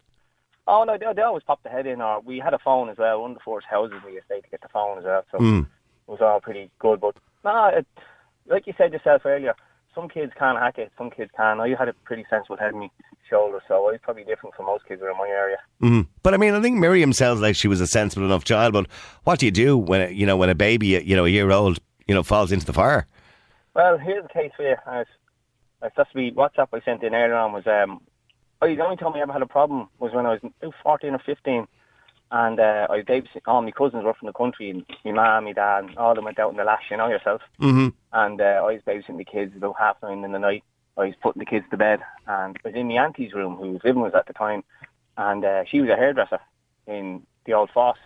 Oh, 0.67 0.83
no, 0.83 0.97
they, 0.97 1.05
they 1.15 1.21
always 1.21 1.43
popped 1.43 1.63
the 1.63 1.69
head 1.69 1.87
in, 1.87 2.01
or 2.01 2.19
we 2.21 2.39
had 2.39 2.53
a 2.53 2.59
phone 2.59 2.89
as 2.89 2.97
well. 2.97 3.21
One 3.21 3.31
of 3.31 3.37
the 3.37 3.43
first 3.45 3.65
houses 3.65 3.97
we 4.05 4.19
stayed 4.25 4.41
to 4.43 4.49
get 4.49 4.61
the 4.61 4.67
phone 4.69 4.97
as 4.97 5.03
well, 5.05 5.23
so 5.31 5.37
Mm. 5.39 5.61
it 5.61 6.11
was 6.11 6.21
all 6.21 6.39
pretty 6.41 6.69
good. 6.79 6.99
But, 7.01 7.15
no, 7.45 7.65
it, 7.67 7.87
like 8.47 8.67
you 8.67 8.73
said 8.77 8.93
yourself 8.93 9.23
earlier, 9.25 9.55
some 9.95 10.09
kids 10.09 10.31
can't 10.37 10.57
hack 10.57 10.77
it, 10.77 10.91
some 10.97 11.09
kids 11.09 11.31
can. 11.35 11.59
I 11.59 11.67
you 11.67 11.75
had 11.75 11.87
a 11.87 11.93
pretty 11.93 12.25
sensible 12.29 12.57
head 12.57 12.73
on 12.73 12.79
my 12.79 12.89
shoulder, 13.29 13.61
so 13.67 13.75
I 13.75 13.91
was 13.91 13.99
probably 14.01 14.23
different 14.23 14.55
from 14.55 14.65
most 14.65 14.85
kids 14.87 15.01
around 15.01 15.17
my 15.17 15.27
area. 15.27 15.57
Mm. 15.81 16.07
But 16.23 16.33
I 16.33 16.37
mean, 16.37 16.53
I 16.53 16.61
think 16.61 16.77
Miriam 16.77 17.13
sounds 17.13 17.41
like 17.41 17.55
she 17.55 17.67
was 17.67 17.81
a 17.81 17.87
sensible 17.87 18.25
enough 18.25 18.43
child. 18.43 18.73
But 18.73 18.87
what 19.23 19.39
do 19.39 19.45
you 19.45 19.51
do 19.51 19.77
when 19.77 20.13
you 20.15 20.25
know 20.25 20.37
when 20.37 20.49
a 20.49 20.55
baby, 20.55 20.87
you 20.87 21.15
know, 21.15 21.25
a 21.25 21.29
year 21.29 21.51
old, 21.51 21.79
you 22.07 22.15
know, 22.15 22.23
falls 22.23 22.51
into 22.51 22.65
the 22.65 22.73
fire? 22.73 23.07
Well, 23.75 23.97
here's 23.97 24.23
the 24.23 24.29
case 24.29 24.51
for 24.55 24.63
you. 24.63 24.75
As, 24.85 25.05
as 25.81 25.91
that's 25.97 26.09
the 26.13 26.31
WhatsApp 26.31 26.67
I 26.73 26.81
sent 26.85 27.03
in 27.03 27.15
earlier 27.15 27.35
on 27.35 27.53
was, 27.53 27.65
um, 27.65 28.01
I, 28.61 28.75
the 28.75 28.83
only 28.83 28.97
time 28.97 29.13
I 29.13 29.21
ever 29.21 29.33
had 29.33 29.41
a 29.41 29.47
problem 29.47 29.87
was 29.99 30.13
when 30.13 30.25
I 30.25 30.37
was 30.61 30.73
14 30.83 31.13
or 31.13 31.19
15. 31.19 31.67
And 32.35 32.59
uh, 32.59 32.87
I 32.89 33.01
babysat, 33.01 33.41
all 33.45 33.61
my 33.61 33.69
cousins 33.69 34.03
were 34.03 34.15
from 34.15 34.25
the 34.25 34.33
country, 34.33 34.71
and 34.71 34.83
my 35.05 35.11
mum, 35.11 35.43
my 35.45 35.51
dad, 35.53 35.83
and 35.83 35.97
all 35.99 36.09
of 36.11 36.15
them 36.15 36.25
went 36.25 36.39
out 36.39 36.49
in 36.49 36.57
the 36.57 36.63
lash, 36.63 36.85
you 36.89 36.97
know 36.97 37.07
yourself. 37.07 37.41
Mm-hmm. 37.61 37.89
And 38.11 38.41
uh, 38.41 38.43
I 38.43 38.61
was 38.73 38.81
babysitting 38.87 39.17
the 39.19 39.23
kids 39.23 39.53
about 39.55 39.75
half 39.77 39.97
nine 40.01 40.23
in 40.23 40.31
the 40.31 40.39
night. 40.39 40.63
I 40.97 41.05
was 41.05 41.13
putting 41.21 41.41
the 41.41 41.45
kids 41.45 41.65
to 41.69 41.77
bed, 41.77 41.99
and 42.25 42.57
I 42.65 42.67
was 42.69 42.75
in 42.75 42.87
my 42.87 42.95
auntie's 42.95 43.33
room, 43.33 43.55
who 43.55 43.73
was 43.73 43.81
living 43.83 44.01
with 44.01 44.15
us 44.15 44.19
at 44.21 44.25
the 44.25 44.33
time, 44.33 44.63
and 45.15 45.45
uh, 45.45 45.63
she 45.69 45.79
was 45.79 45.91
a 45.91 45.95
hairdresser 45.95 46.39
in 46.87 47.21
the 47.45 47.53
old 47.53 47.69
foss, 47.71 47.97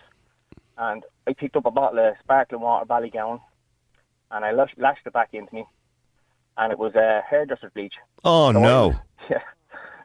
and 0.76 1.04
I 1.26 1.32
picked 1.32 1.56
up 1.56 1.64
a 1.64 1.70
bottle 1.70 1.98
of 2.06 2.14
sparkling 2.22 2.60
water 2.60 2.84
Ballygowan, 2.84 3.40
and 4.30 4.44
I 4.44 4.52
lashed, 4.52 4.76
lashed 4.78 5.06
it 5.06 5.12
back 5.14 5.30
into 5.32 5.54
me, 5.54 5.64
and 6.58 6.70
it 6.70 6.78
was 6.78 6.94
uh, 6.94 7.22
hairdresser 7.28 7.70
bleach. 7.74 7.94
Oh 8.24 8.52
So 8.52 8.60
no! 8.60 8.88
was- 8.88 8.96
yeah. 9.30 9.38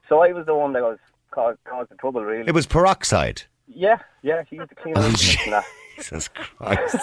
So 0.07 0.21
I 0.23 0.31
was 0.31 0.45
the 0.45 0.55
one 0.55 0.71
that 0.73 0.81
was 0.83 0.97
caused, 1.31 1.59
caused 1.65 1.89
the 1.91 1.95
trouble, 1.95 2.23
really. 2.23 2.47
It 2.47 2.53
was 2.55 2.65
peroxide. 2.67 3.43
Yeah, 3.67 3.97
yeah. 4.21 4.43
She 4.49 4.57
used 4.57 4.69
to 4.69 4.75
clean 4.75 4.93
that. 4.95 5.65
Jesus 5.95 6.27
Christ! 6.27 6.97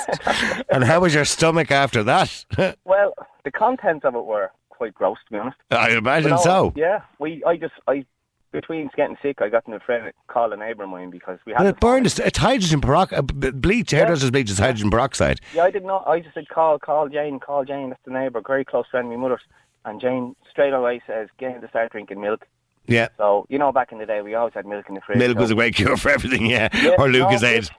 and 0.71 0.85
how 0.85 1.00
was 1.00 1.14
your 1.14 1.25
stomach 1.25 1.71
after 1.71 2.02
that? 2.05 2.45
Well, 2.85 3.14
the 3.45 3.50
contents 3.50 4.05
of 4.05 4.14
it 4.14 4.25
were 4.25 4.50
quite 4.69 4.95
gross, 4.95 5.19
to 5.26 5.33
be 5.33 5.38
honest. 5.38 5.57
I 5.71 5.90
imagine 5.90 6.37
so. 6.38 6.73
Yeah, 6.76 7.02
we. 7.19 7.43
I 7.45 7.57
just. 7.57 7.75
I 7.87 8.05
between 8.52 8.90
getting 8.97 9.17
sick, 9.23 9.40
I 9.40 9.49
got 9.49 9.67
in 9.69 9.75
a 9.75 9.81
friend 9.81 10.12
call 10.26 10.52
a 10.52 10.57
neighbour 10.57 10.83
of 10.83 10.90
mine 10.90 11.11
because 11.11 11.38
we 11.47 11.52
had. 11.52 11.62
To 11.62 11.69
it 11.69 11.81
burned. 11.81 12.07
It's, 12.07 12.19
it's 12.19 12.38
hydrogen 12.38 12.81
peroxide. 12.81 13.19
Uh, 13.19 13.50
bleach. 13.52 13.93
Hairdresser's 13.93 14.31
bleach 14.31 14.50
is 14.50 14.59
hydrogen 14.59 14.90
peroxide. 14.90 15.40
Yeah, 15.55 15.64
I 15.64 15.71
did 15.71 15.85
not. 15.85 16.07
I 16.09 16.21
just 16.21 16.35
said 16.35 16.49
call, 16.49 16.79
call 16.79 17.09
Jane, 17.09 17.38
call 17.38 17.64
Jane. 17.64 17.90
That's 17.90 18.02
the 18.05 18.12
neighbour, 18.12 18.43
very 18.45 18.64
close 18.64 18.87
friend 18.90 19.07
of 19.07 19.12
my 19.12 19.23
mother's. 19.23 19.43
And 19.85 20.00
Jane 20.00 20.35
straight 20.50 20.73
away 20.73 21.00
says, 21.07 21.29
"Get 21.38 21.52
him 21.52 21.61
to 21.61 21.69
start 21.69 21.93
drinking 21.93 22.21
milk." 22.21 22.47
Yeah. 22.87 23.09
So 23.19 23.47
you 23.49 23.59
know, 23.59 23.73
back 23.73 23.93
in 23.93 23.99
the 23.99 24.07
day, 24.07 24.21
we 24.23 24.35
always 24.35 24.55
had 24.55 24.67
milk 24.67 24.87
in 24.89 24.95
the 24.95 25.01
fridge. 25.01 25.19
Milk 25.19 25.37
so- 25.37 25.41
was 25.43 25.51
a 25.51 25.55
great 25.55 25.75
cure 25.75 25.97
for 25.97 26.11
everything, 26.11 26.47
yeah. 26.47 26.69
Yeah, 26.75 26.95
or 26.99 27.09
no, 27.09 27.27
Lucozade. 27.27 27.71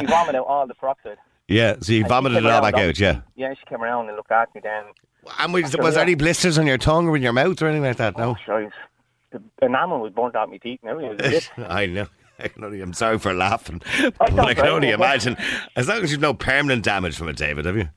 we 0.00 0.06
vomited 0.06 0.36
out 0.36 0.46
all 0.46 0.66
the 0.66 0.74
peroxide. 0.74 1.18
yeah, 1.48 1.76
so 1.80 1.92
you 1.92 2.00
And 2.00 2.08
vomited 2.08 2.38
it 2.38 2.46
all 2.46 2.62
back 2.62 2.74
out, 2.74 2.98
yeah. 2.98 3.20
Yeah, 3.34 3.54
she 3.54 3.64
came 3.66 3.82
around 3.82 4.08
and 4.08 4.16
looked 4.16 4.30
at 4.32 4.54
me 4.54 4.60
then. 4.62 4.84
And 5.40 5.52
was, 5.52 5.76
was 5.76 5.94
there 5.94 6.02
any 6.02 6.14
blisters 6.14 6.56
on 6.58 6.66
your 6.66 6.78
tongue 6.78 7.08
or 7.08 7.16
in 7.16 7.22
your 7.22 7.32
mouth 7.32 7.60
or 7.60 7.66
anything 7.66 7.82
like 7.84 7.96
that? 7.96 8.16
No. 8.16 8.30
Oh, 8.30 8.36
sure, 8.44 8.70
the 9.32 9.42
enamel 9.60 10.00
was 10.00 10.12
burnt 10.12 10.36
out 10.36 10.48
my 10.50 10.58
teeth 10.58 10.78
and 10.82 10.90
everything. 10.90 11.12
It 11.18 11.22
was 11.22 11.34
it. 11.34 11.50
I 11.68 11.86
know. 11.86 12.06
I 12.38 12.48
can 12.48 12.62
only, 12.64 12.82
I'm 12.82 12.92
sorry 12.92 13.18
for 13.18 13.32
laughing, 13.32 13.80
Oh, 14.00 14.10
but 14.18 14.38
I 14.38 14.52
can 14.54 14.66
only 14.66 14.90
imagine. 14.90 15.38
As 15.74 15.88
long 15.88 16.02
as 16.02 16.12
you've 16.12 16.20
no 16.20 16.34
permanent 16.34 16.84
damage 16.84 17.16
from 17.16 17.28
it, 17.30 17.36
David, 17.36 17.64
have 17.64 17.76
you? 17.78 17.88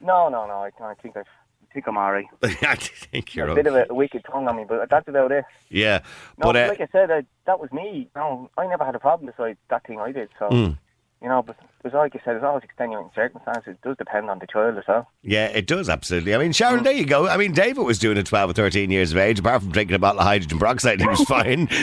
No, 0.00 0.28
no, 0.28 0.46
no. 0.48 0.54
I, 0.68 0.70
I 0.82 0.94
think 0.94 1.16
I've, 1.16 1.22
I 1.26 1.53
think 1.74 1.86
I'm 1.86 1.96
alright. 1.98 2.24
I 2.42 2.76
think 2.76 3.34
you're 3.34 3.48
a 3.48 3.54
bit 3.54 3.66
of 3.66 3.74
okay. 3.74 3.86
a, 3.90 3.94
wicked 3.94 4.24
tongue 4.24 4.48
on 4.48 4.56
me, 4.56 4.64
but 4.66 4.88
that's 4.88 5.06
about 5.08 5.30
it. 5.32 5.44
Yeah, 5.68 5.98
No, 6.38 6.46
but 6.52 6.56
uh, 6.56 6.68
like 6.68 6.80
I 6.80 6.88
said, 6.90 7.10
I, 7.10 7.24
that 7.46 7.60
was 7.60 7.70
me. 7.72 8.08
No, 8.16 8.48
I 8.56 8.66
never 8.66 8.84
had 8.84 8.94
a 8.94 8.98
problem 9.00 9.30
besides 9.36 9.58
that 9.68 9.86
thing 9.86 10.00
I 10.00 10.12
did. 10.12 10.30
So, 10.38 10.48
Mm. 10.48 10.78
you 11.20 11.28
know, 11.28 11.42
but 11.42 11.56
there's 11.82 11.92
like 11.94 12.14
I 12.14 12.18
said, 12.18 12.34
there's 12.34 12.44
always 12.44 12.64
extenuating 12.64 13.10
circumstances. 13.14 13.74
It 13.74 13.82
does 13.82 13.96
depend 13.98 14.30
on 14.30 14.38
the 14.38 14.46
child 14.46 14.78
as 14.78 14.84
well. 14.88 15.06
yeah, 15.22 15.46
it 15.46 15.66
does 15.66 15.88
absolutely. 15.90 16.34
I 16.34 16.38
mean, 16.38 16.52
Sharon, 16.52 16.80
Mm. 16.80 16.84
there 16.84 16.92
you 16.94 17.04
go. 17.06 17.28
I 17.28 17.36
mean, 17.36 17.52
David 17.52 17.82
was 17.82 17.98
doing 17.98 18.16
it 18.16 18.26
12 18.26 18.50
or 18.50 18.52
13 18.54 18.90
years 18.90 19.12
of 19.12 19.18
age. 19.18 19.38
Apart 19.40 19.62
from 19.62 19.72
drinking 19.72 19.96
a 19.96 19.98
bottle 19.98 20.20
of 20.20 20.26
hydrogen 20.26 20.58
peroxide, 20.58 21.00
he 21.00 21.06
was 21.06 21.22
fine. 21.24 21.68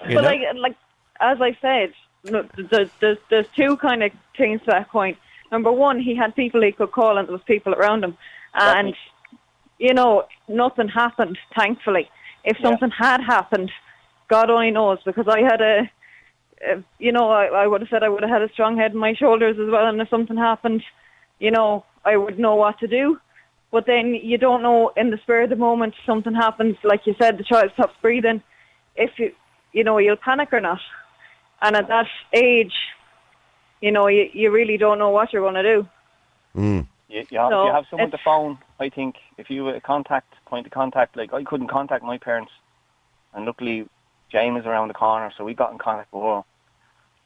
But 0.00 0.08
know? 0.10 0.20
like, 0.22 0.40
like 0.56 0.76
as 1.20 1.38
I 1.42 1.56
said, 1.60 1.92
no, 2.24 2.46
there's, 2.70 2.88
there's 3.00 3.18
there's 3.28 3.46
two 3.54 3.76
kind 3.76 4.02
of 4.02 4.12
things 4.36 4.60
to 4.62 4.66
that 4.70 4.88
point. 4.88 5.18
Number 5.52 5.70
one, 5.72 5.98
he 6.00 6.14
had 6.14 6.34
people 6.34 6.62
he 6.62 6.72
could 6.72 6.92
call, 6.92 7.18
and 7.18 7.26
there 7.28 7.32
was 7.34 7.42
people 7.44 7.74
around 7.74 8.04
him, 8.04 8.16
and 8.54 8.94
you 9.78 9.94
know 9.94 10.24
nothing 10.48 10.88
happened. 10.88 11.38
Thankfully, 11.56 12.08
if 12.44 12.58
Yeah. 12.58 12.68
something 12.68 12.90
had 12.90 13.20
happened, 13.22 13.70
God 14.28 14.50
only 14.50 14.70
knows. 14.70 14.98
Because 15.04 15.28
I 15.28 15.40
had 15.40 15.60
a, 15.60 15.90
a 16.68 16.82
you 16.98 17.12
know, 17.12 17.30
I, 17.30 17.46
I 17.46 17.66
would 17.66 17.80
have 17.82 17.90
said 17.90 18.02
I 18.02 18.08
would 18.08 18.22
have 18.22 18.30
had 18.30 18.42
a 18.42 18.52
strong 18.52 18.76
head 18.76 18.92
on 18.92 18.98
my 18.98 19.14
shoulders 19.14 19.58
as 19.58 19.70
well, 19.70 19.86
and 19.86 20.00
if 20.00 20.08
something 20.08 20.36
happened, 20.36 20.82
you 21.38 21.50
know, 21.50 21.84
I 22.04 22.16
would 22.16 22.38
know 22.38 22.54
what 22.54 22.78
to 22.80 22.86
do. 22.86 23.18
But 23.70 23.86
then 23.86 24.14
you 24.14 24.36
don't 24.36 24.62
know 24.62 24.92
in 24.96 25.10
the 25.10 25.18
spur 25.18 25.42
of 25.42 25.50
the 25.50 25.56
moment 25.56 25.94
something 26.04 26.34
happens, 26.34 26.76
like 26.82 27.06
you 27.06 27.14
said, 27.20 27.38
the 27.38 27.44
child 27.44 27.70
stops 27.74 27.94
breathing. 28.02 28.42
If 28.96 29.12
you, 29.18 29.32
you 29.72 29.84
know, 29.84 29.98
you'll 29.98 30.16
panic 30.16 30.52
or 30.52 30.60
not. 30.60 30.80
And 31.62 31.76
at 31.76 31.86
that 31.88 32.08
age, 32.34 32.72
you 33.80 33.92
know, 33.92 34.08
you, 34.08 34.28
you 34.32 34.50
really 34.50 34.76
don't 34.76 34.98
know 34.98 35.10
what 35.10 35.32
you're 35.32 35.42
going 35.42 35.62
to 35.62 35.62
do. 35.62 35.88
Hmm. 36.54 36.80
You, 37.10 37.26
you, 37.30 37.38
have, 37.38 37.50
No, 37.50 37.66
you 37.66 37.72
have 37.72 37.84
someone 37.90 38.10
to 38.10 38.18
phone. 38.24 38.58
I 38.78 38.88
think 38.88 39.16
if 39.36 39.50
you 39.50 39.66
have 39.66 39.76
a 39.76 39.80
contact, 39.80 40.32
point 40.46 40.66
of 40.66 40.72
contact, 40.72 41.16
like 41.16 41.32
I 41.32 41.42
couldn't 41.44 41.68
contact 41.68 42.04
my 42.04 42.18
parents, 42.18 42.52
and 43.34 43.44
luckily 43.46 43.86
Jane 44.30 44.54
was 44.54 44.64
around 44.64 44.88
the 44.88 44.94
corner, 44.94 45.32
so 45.36 45.44
we 45.44 45.54
got 45.54 45.72
in 45.72 45.78
contact 45.78 46.12
with 46.12 46.22
her. 46.22 46.42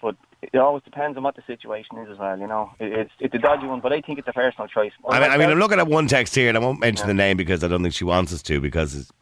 But 0.00 0.16
it 0.42 0.56
always 0.58 0.82
depends 0.82 1.16
on 1.16 1.22
what 1.22 1.36
the 1.36 1.42
situation 1.46 1.98
is 1.98 2.10
as 2.10 2.18
well. 2.18 2.38
You 2.38 2.46
know, 2.46 2.70
it, 2.78 2.92
it's 2.92 3.10
it's 3.20 3.34
a 3.34 3.38
dodgy 3.38 3.66
one, 3.66 3.80
but 3.80 3.92
I 3.92 4.00
think 4.00 4.18
it's 4.18 4.28
a 4.28 4.32
personal 4.32 4.68
choice. 4.68 4.92
I 5.08 5.20
mean, 5.20 5.30
I 5.30 5.36
mean, 5.36 5.50
I'm 5.50 5.58
looking 5.58 5.78
at 5.78 5.86
one 5.86 6.06
text 6.06 6.34
here, 6.34 6.48
and 6.48 6.56
I 6.56 6.60
won't 6.60 6.80
mention 6.80 7.06
the 7.06 7.14
name 7.14 7.36
because 7.36 7.62
I 7.62 7.68
don't 7.68 7.82
think 7.82 7.94
she 7.94 8.04
wants 8.04 8.32
us 8.32 8.42
to, 8.42 8.60
because 8.60 8.94
it's- 8.94 9.12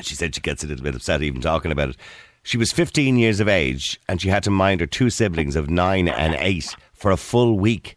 she 0.00 0.14
said 0.14 0.34
she 0.34 0.40
gets 0.40 0.64
a 0.64 0.66
little 0.66 0.82
bit 0.82 0.94
upset 0.94 1.22
even 1.22 1.40
talking 1.42 1.70
about 1.70 1.90
it. 1.90 1.96
She 2.44 2.56
was 2.56 2.72
15 2.72 3.16
years 3.18 3.40
of 3.40 3.48
age, 3.48 4.00
and 4.08 4.20
she 4.22 4.28
had 4.30 4.42
to 4.44 4.50
mind 4.50 4.80
her 4.80 4.86
two 4.86 5.10
siblings 5.10 5.54
of 5.54 5.68
nine 5.70 6.08
and 6.08 6.34
eight 6.38 6.74
for 6.94 7.10
a 7.10 7.16
full 7.16 7.58
week 7.58 7.96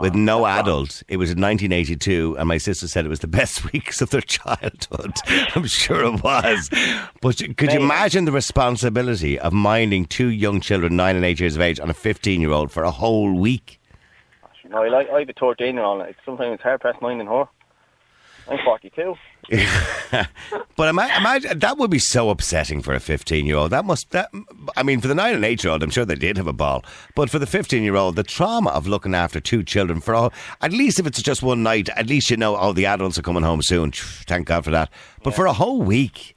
with 0.00 0.14
no 0.14 0.44
ah. 0.44 0.60
adult. 0.60 1.02
It 1.08 1.16
was 1.16 1.30
in 1.30 1.40
1982, 1.40 2.36
and 2.38 2.48
my 2.48 2.58
sister 2.58 2.88
said 2.88 3.04
it 3.04 3.08
was 3.08 3.20
the 3.20 3.26
best 3.26 3.72
weeks 3.72 4.00
of 4.00 4.10
their 4.10 4.20
childhood. 4.20 5.12
I'm 5.54 5.66
sure 5.66 6.04
it 6.04 6.22
was. 6.22 6.70
But 7.20 7.38
could 7.56 7.72
you 7.72 7.80
imagine 7.80 8.24
the 8.24 8.32
responsibility 8.32 9.38
of 9.38 9.52
minding 9.52 10.06
two 10.06 10.28
young 10.28 10.60
children, 10.60 10.96
nine 10.96 11.16
and 11.16 11.24
eight 11.24 11.40
years 11.40 11.56
of 11.56 11.62
age, 11.62 11.78
and 11.78 11.90
a 11.90 11.94
15 11.94 12.40
year 12.40 12.52
old 12.52 12.70
for 12.70 12.84
a 12.84 12.90
whole 12.90 13.34
week? 13.34 13.80
You 14.64 14.70
know, 14.70 14.82
I 14.82 14.88
like 14.88 15.10
I 15.10 15.20
have 15.20 15.28
a 15.28 15.32
13 15.32 15.74
year 15.74 15.84
old. 15.84 16.02
Sometimes 16.24 16.54
it's 16.54 16.62
hard 16.62 16.80
pressed 16.80 17.02
minding 17.02 17.26
her. 17.26 17.44
I'm 18.48 18.58
42. 18.64 19.14
But 20.76 20.88
ima- 20.88 21.10
imagine 21.16 21.58
that 21.58 21.78
would 21.78 21.90
be 21.90 21.98
so 21.98 22.30
upsetting 22.30 22.82
for 22.82 22.94
a 22.94 23.00
15 23.00 23.46
year 23.46 23.56
old. 23.56 23.70
That 23.70 23.84
must, 23.84 24.10
that, 24.10 24.30
I 24.76 24.82
mean, 24.82 25.00
for 25.00 25.08
the 25.08 25.14
nine 25.14 25.34
and 25.34 25.44
eight 25.44 25.62
year 25.62 25.72
old, 25.72 25.82
I'm 25.82 25.90
sure 25.90 26.04
they 26.04 26.14
did 26.14 26.36
have 26.36 26.46
a 26.46 26.52
ball. 26.52 26.84
But 27.14 27.30
for 27.30 27.38
the 27.38 27.46
15 27.46 27.82
year 27.82 27.96
old, 27.96 28.16
the 28.16 28.22
trauma 28.22 28.70
of 28.70 28.86
looking 28.86 29.14
after 29.14 29.40
two 29.40 29.62
children 29.62 30.00
for 30.00 30.14
all, 30.14 30.32
at 30.60 30.72
least 30.72 30.98
if 30.98 31.06
it's 31.06 31.22
just 31.22 31.42
one 31.42 31.62
night, 31.62 31.88
at 31.90 32.06
least 32.06 32.30
you 32.30 32.36
know, 32.36 32.56
oh, 32.56 32.72
the 32.72 32.86
adults 32.86 33.18
are 33.18 33.22
coming 33.22 33.42
home 33.42 33.62
soon. 33.62 33.92
Thank 33.92 34.46
God 34.46 34.64
for 34.64 34.70
that. 34.70 34.90
But 35.22 35.34
for 35.34 35.46
a 35.46 35.52
whole 35.52 35.82
week, 35.82 36.36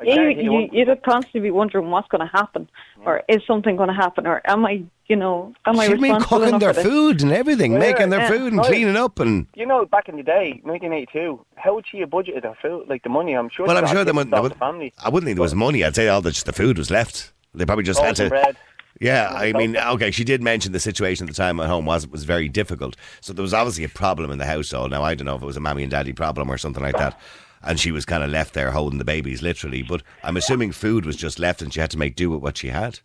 I 0.00 0.04
You, 0.04 0.14
guarantee 0.14 0.42
you, 0.42 0.52
won't- 0.52 0.72
you'd 0.72 1.02
constantly 1.02 1.40
be 1.40 1.50
wondering 1.50 1.90
what's 1.90 2.08
going 2.08 2.26
to 2.26 2.30
happen, 2.32 2.68
mm-hmm. 2.98 3.08
or 3.08 3.22
is 3.28 3.42
something 3.46 3.76
going 3.76 3.88
to 3.88 3.94
happen, 3.94 4.26
or 4.26 4.40
am 4.48 4.64
I, 4.64 4.82
you 5.06 5.16
know, 5.16 5.52
am 5.66 5.78
I 5.78 5.86
she'd 5.88 6.00
been 6.00 6.14
responsible 6.14 6.38
cooking 6.40 6.58
their 6.58 6.74
food 6.74 7.22
and 7.22 7.32
everything, 7.32 7.72
Yeah, 7.72 7.78
making 7.78 8.10
their 8.10 8.20
yeah. 8.20 8.28
food 8.28 8.52
and 8.52 8.60
Oh, 8.60 8.64
cleaning 8.64 8.96
up 8.96 9.18
and. 9.20 9.46
You 9.54 9.66
know, 9.66 9.84
back 9.84 10.08
in 10.08 10.16
the 10.16 10.22
day, 10.22 10.60
1982, 10.64 11.44
how 11.56 11.74
would 11.74 11.86
she 11.86 11.98
have 12.00 12.10
budgeted 12.10 12.44
her 12.44 12.54
food, 12.62 12.88
like 12.88 13.02
the 13.02 13.08
money? 13.10 13.34
I'm 13.34 13.48
sure. 13.50 13.66
Well, 13.66 13.76
I'm 13.76 13.86
sure 13.86 14.04
they 14.04 14.12
tips 14.12 14.16
wouldn't. 14.16 14.34
off 14.34 14.42
they 14.42 14.48
the 14.48 14.54
would- 14.54 14.58
family. 14.58 14.92
I 15.02 15.08
wouldn't 15.10 15.26
think 15.28 15.36
there 15.36 15.42
was 15.42 15.54
money. 15.54 15.84
I'd 15.84 15.94
say 15.94 16.08
all 16.08 16.20
the, 16.22 16.30
just 16.30 16.46
the 16.46 16.52
food 16.52 16.78
was 16.78 16.90
left. 16.90 17.32
They 17.54 17.66
probably 17.66 17.84
just 17.84 18.00
had 18.00 18.16
to. 18.16 18.28
bread. 18.28 18.56
Yeah, 19.00 19.32
I 19.34 19.52
mean, 19.52 19.76
okay, 19.78 20.10
she 20.10 20.24
did 20.24 20.42
mention 20.42 20.72
the 20.72 20.80
situation 20.80 21.26
at 21.26 21.34
the 21.34 21.36
time 21.36 21.58
at 21.60 21.68
home 21.68 21.86
was 21.86 22.06
was 22.06 22.24
very 22.24 22.48
difficult. 22.50 22.96
So 23.22 23.32
there 23.32 23.42
was 23.42 23.54
obviously 23.54 23.84
a 23.84 23.88
problem 23.88 24.30
in 24.30 24.38
the 24.38 24.44
household. 24.44 24.90
Now 24.90 25.02
I 25.02 25.14
don't 25.14 25.24
know 25.24 25.36
if 25.36 25.42
it 25.42 25.46
was 25.46 25.56
a 25.56 25.60
mammy 25.60 25.82
and 25.82 25.90
daddy 25.90 26.12
problem 26.12 26.50
or 26.50 26.58
something 26.58 26.82
like 26.82 26.96
that. 26.98 27.18
And 27.62 27.78
she 27.78 27.92
was 27.92 28.04
kind 28.04 28.22
of 28.22 28.30
left 28.30 28.54
there 28.54 28.70
holding 28.70 28.98
the 28.98 29.04
babies, 29.04 29.42
literally. 29.42 29.82
But 29.82 30.02
I'm 30.22 30.36
assuming 30.36 30.72
food 30.72 31.04
was 31.04 31.16
just 31.16 31.38
left, 31.38 31.60
and 31.60 31.72
she 31.72 31.80
had 31.80 31.90
to 31.90 31.98
make 31.98 32.16
do 32.16 32.30
with 32.30 32.40
what 32.40 32.56
she 32.56 32.68
had. 32.68 33.00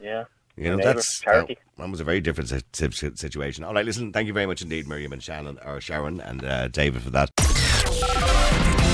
Yeah. 0.00 0.24
You 0.56 0.70
know, 0.76 0.82
that's 0.82 1.20
charity. 1.20 1.54
that, 1.76 1.82
that 1.84 1.90
was 1.90 2.00
a 2.00 2.04
very 2.04 2.20
different 2.20 2.50
si- 2.50 2.60
si- 2.72 2.90
si- 2.90 3.14
situation. 3.14 3.64
All 3.64 3.72
right, 3.72 3.84
listen, 3.84 4.12
thank 4.12 4.26
you 4.26 4.32
very 4.34 4.46
much 4.46 4.60
indeed, 4.62 4.86
Miriam 4.88 5.12
and 5.12 5.22
Shannon 5.22 5.58
or 5.64 5.80
Sharon 5.80 6.20
and 6.20 6.44
uh, 6.44 6.68
David 6.68 7.02
for 7.02 7.10
that. 7.10 7.30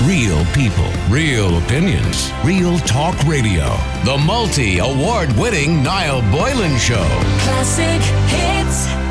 Real 0.05 0.45
people, 0.53 0.89
real 1.09 1.57
opinions, 1.57 2.31
real 2.45 2.77
talk 2.79 3.21
radio. 3.23 3.75
The 4.05 4.17
multi 4.25 4.77
award 4.77 5.33
winning 5.33 5.81
Niall 5.83 6.21
Boylan 6.31 6.77
Show. 6.77 7.03
Classic 7.41 8.01
hits. 8.29 9.06